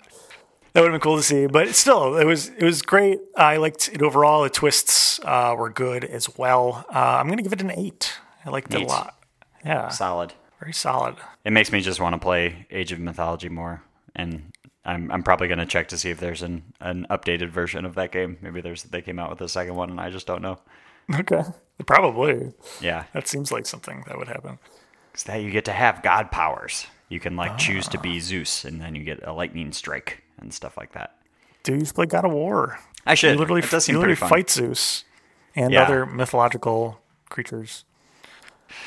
that 0.72 0.82
would 0.82 0.92
have 0.92 1.00
been 1.00 1.04
cool 1.04 1.16
to 1.16 1.22
see. 1.22 1.46
But 1.46 1.74
still, 1.74 2.16
it 2.16 2.24
was 2.24 2.48
it 2.48 2.62
was 2.62 2.82
great. 2.82 3.20
I 3.36 3.56
liked 3.56 3.88
it 3.92 4.02
overall. 4.02 4.42
The 4.42 4.50
twists 4.50 5.18
uh, 5.24 5.54
were 5.56 5.70
good 5.70 6.04
as 6.04 6.36
well. 6.36 6.84
Uh, 6.94 6.98
I'm 7.18 7.28
gonna 7.28 7.42
give 7.42 7.52
it 7.52 7.62
an 7.62 7.70
eight. 7.72 8.14
I 8.44 8.50
liked 8.50 8.72
it 8.74 8.82
a 8.82 8.86
lot. 8.86 9.14
Yeah, 9.64 9.88
Solid. 9.88 10.34
very 10.60 10.72
solid. 10.72 11.16
It 11.44 11.52
makes 11.52 11.72
me 11.72 11.80
just 11.80 12.00
want 12.00 12.12
to 12.14 12.18
play 12.20 12.66
Age 12.70 12.92
of 12.92 13.00
Mythology 13.00 13.48
more, 13.48 13.82
and 14.14 14.52
I'm 14.84 15.10
I'm 15.10 15.22
probably 15.22 15.48
gonna 15.48 15.66
check 15.66 15.88
to 15.88 15.98
see 15.98 16.10
if 16.10 16.20
there's 16.20 16.42
an 16.42 16.62
an 16.80 17.06
updated 17.10 17.48
version 17.48 17.84
of 17.84 17.94
that 17.96 18.12
game. 18.12 18.36
Maybe 18.42 18.60
there's 18.60 18.82
they 18.84 19.00
came 19.02 19.18
out 19.18 19.30
with 19.30 19.40
a 19.40 19.48
second 19.48 19.74
one, 19.74 19.90
and 19.90 19.98
I 20.00 20.10
just 20.10 20.26
don't 20.26 20.42
know. 20.42 20.58
Okay, 21.20 21.42
probably. 21.86 22.52
Yeah, 22.80 23.04
That 23.12 23.28
seems 23.28 23.50
like 23.52 23.64
something 23.66 24.04
that 24.08 24.18
would 24.18 24.28
happen. 24.28 24.58
It's 25.14 25.22
that 25.22 25.40
you 25.40 25.50
get 25.50 25.64
to 25.66 25.72
have 25.72 26.02
god 26.02 26.30
powers. 26.30 26.86
You 27.08 27.20
can 27.20 27.36
like 27.36 27.56
choose 27.58 27.86
to 27.88 27.98
be 27.98 28.18
Zeus, 28.20 28.64
and 28.64 28.80
then 28.80 28.94
you 28.94 29.04
get 29.04 29.26
a 29.26 29.32
lightning 29.32 29.72
strike 29.72 30.22
and 30.38 30.52
stuff 30.52 30.76
like 30.76 30.92
that. 30.92 31.16
Dude, 31.62 31.80
you 31.86 31.92
play 31.92 32.06
God 32.06 32.24
of 32.24 32.32
War. 32.32 32.78
I 33.06 33.14
should. 33.14 33.32
You 33.34 33.38
literally, 33.38 33.62
it 33.62 33.70
does 33.70 33.88
you 33.88 33.94
literally 33.96 34.16
fight 34.16 34.50
Zeus 34.50 35.04
and 35.54 35.72
Yeah. 35.72 35.82
other 35.84 36.04
mythological 36.06 37.00
creatures. 37.28 37.84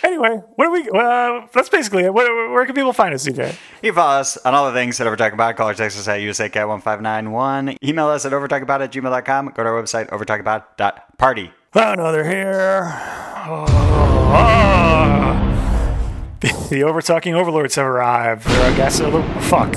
Anyway, 0.04 0.42
what 0.56 0.66
do 0.66 0.72
we? 0.72 0.90
Uh, 0.94 1.48
that's 1.54 1.70
basically 1.70 2.04
it. 2.04 2.14
Where, 2.14 2.50
where 2.52 2.66
can 2.66 2.76
people 2.76 2.92
find 2.92 3.14
us, 3.14 3.26
CJ? 3.26 3.56
You 3.82 3.92
can 3.92 3.96
follow 3.96 4.20
us 4.20 4.36
on 4.38 4.54
all 4.54 4.66
the 4.68 4.74
things 4.78 4.98
that 4.98 5.08
Overtalk 5.08 5.34
About. 5.34 5.56
Call 5.56 5.70
or 5.70 5.74
text 5.74 5.98
us 5.98 6.08
at 6.08 6.20
USACat1591. 6.20 7.78
Email 7.84 8.08
us 8.08 8.26
at 8.26 8.34
overtalkabout 8.34 8.82
at 8.82 8.92
gmail.com. 8.92 9.46
Go 9.56 9.64
to 9.64 9.70
our 9.70 9.82
website, 9.82 10.10
overtalkabout.party. 10.10 11.52
Oh 11.76 11.94
no, 11.96 12.12
they're 12.12 12.28
here. 12.30 12.92
Oh. 13.48 13.66
The, 14.32 15.49
the 16.70 16.84
over-talking 16.84 17.34
overlords 17.36 17.76
have 17.76 17.86
arrived. 17.86 18.46
They're 18.48 18.72
a 18.74 18.76
ghastly 18.78 19.06
other 19.08 19.24
fuck. 19.42 19.74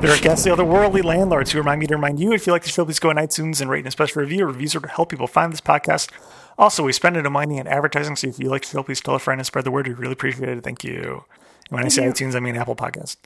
They're 0.00 0.14
a 0.14 0.20
ghastly 0.20 0.52
otherworldly 0.52 1.02
landlords 1.04 1.52
who 1.52 1.58
remind 1.58 1.80
me 1.80 1.86
to 1.88 1.94
remind 1.96 2.20
you. 2.20 2.32
If 2.32 2.46
you 2.46 2.52
like 2.52 2.62
the 2.62 2.68
show, 2.68 2.84
please 2.84 2.98
go 2.98 3.10
on 3.10 3.16
iTunes 3.16 3.60
and 3.60 3.70
rate 3.70 3.80
and 3.80 3.88
a 3.88 3.90
special 3.90 4.22
review. 4.22 4.44
Reviews 4.46 4.74
are 4.76 4.80
to 4.80 4.88
help 4.88 5.08
people 5.10 5.26
find 5.26 5.52
this 5.52 5.60
podcast. 5.60 6.10
Also, 6.58 6.82
we 6.82 6.92
spend 6.92 7.16
it 7.16 7.26
on 7.26 7.32
money 7.32 7.58
and 7.58 7.68
advertising. 7.68 8.16
So 8.16 8.28
if 8.28 8.38
you 8.38 8.48
like 8.48 8.62
the 8.62 8.68
show, 8.68 8.82
please 8.82 9.00
tell 9.00 9.14
a 9.14 9.18
friend 9.18 9.40
and 9.40 9.46
spread 9.46 9.64
the 9.64 9.70
word. 9.70 9.86
We 9.88 9.94
really 9.94 10.12
appreciate 10.12 10.48
it. 10.48 10.62
Thank 10.64 10.84
you. 10.84 11.24
And 11.68 11.76
when 11.78 11.84
I 11.84 11.88
say 11.88 12.02
iTunes, 12.04 12.34
I 12.34 12.40
mean 12.40 12.56
Apple 12.56 12.76
Podcast. 12.76 13.16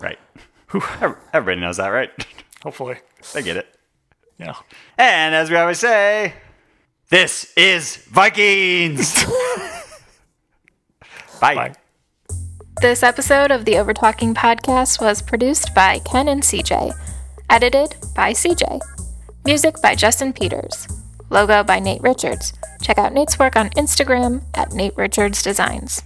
Right. 0.00 0.18
Ev- 1.00 1.16
Everybody 1.32 1.60
knows 1.60 1.76
that, 1.76 1.88
right? 1.88 2.10
Hopefully, 2.62 2.96
they 3.34 3.42
get 3.42 3.56
it. 3.56 3.66
yeah. 4.38 4.54
And 4.96 5.34
as 5.34 5.50
we 5.50 5.56
always 5.56 5.78
say, 5.80 6.34
this 7.10 7.52
is 7.56 7.96
Vikings. 7.96 9.24
Bye. 11.40 11.54
Bye. 11.54 11.74
This 12.80 13.02
episode 13.02 13.50
of 13.50 13.66
the 13.66 13.74
Overtalking 13.74 14.32
Podcast 14.32 15.02
was 15.02 15.20
produced 15.20 15.74
by 15.74 15.98
Ken 15.98 16.28
and 16.28 16.42
CJ, 16.42 16.94
edited 17.50 17.94
by 18.16 18.32
CJ, 18.32 18.80
music 19.44 19.82
by 19.82 19.94
Justin 19.94 20.32
Peters, 20.32 20.88
logo 21.28 21.62
by 21.62 21.78
Nate 21.78 22.00
Richards. 22.00 22.54
Check 22.80 22.96
out 22.96 23.12
Nate's 23.12 23.38
work 23.38 23.54
on 23.54 23.68
Instagram 23.70 24.42
at 24.54 24.72
Nate 24.72 24.96
Richards 24.96 25.42
Designs. 25.42 26.02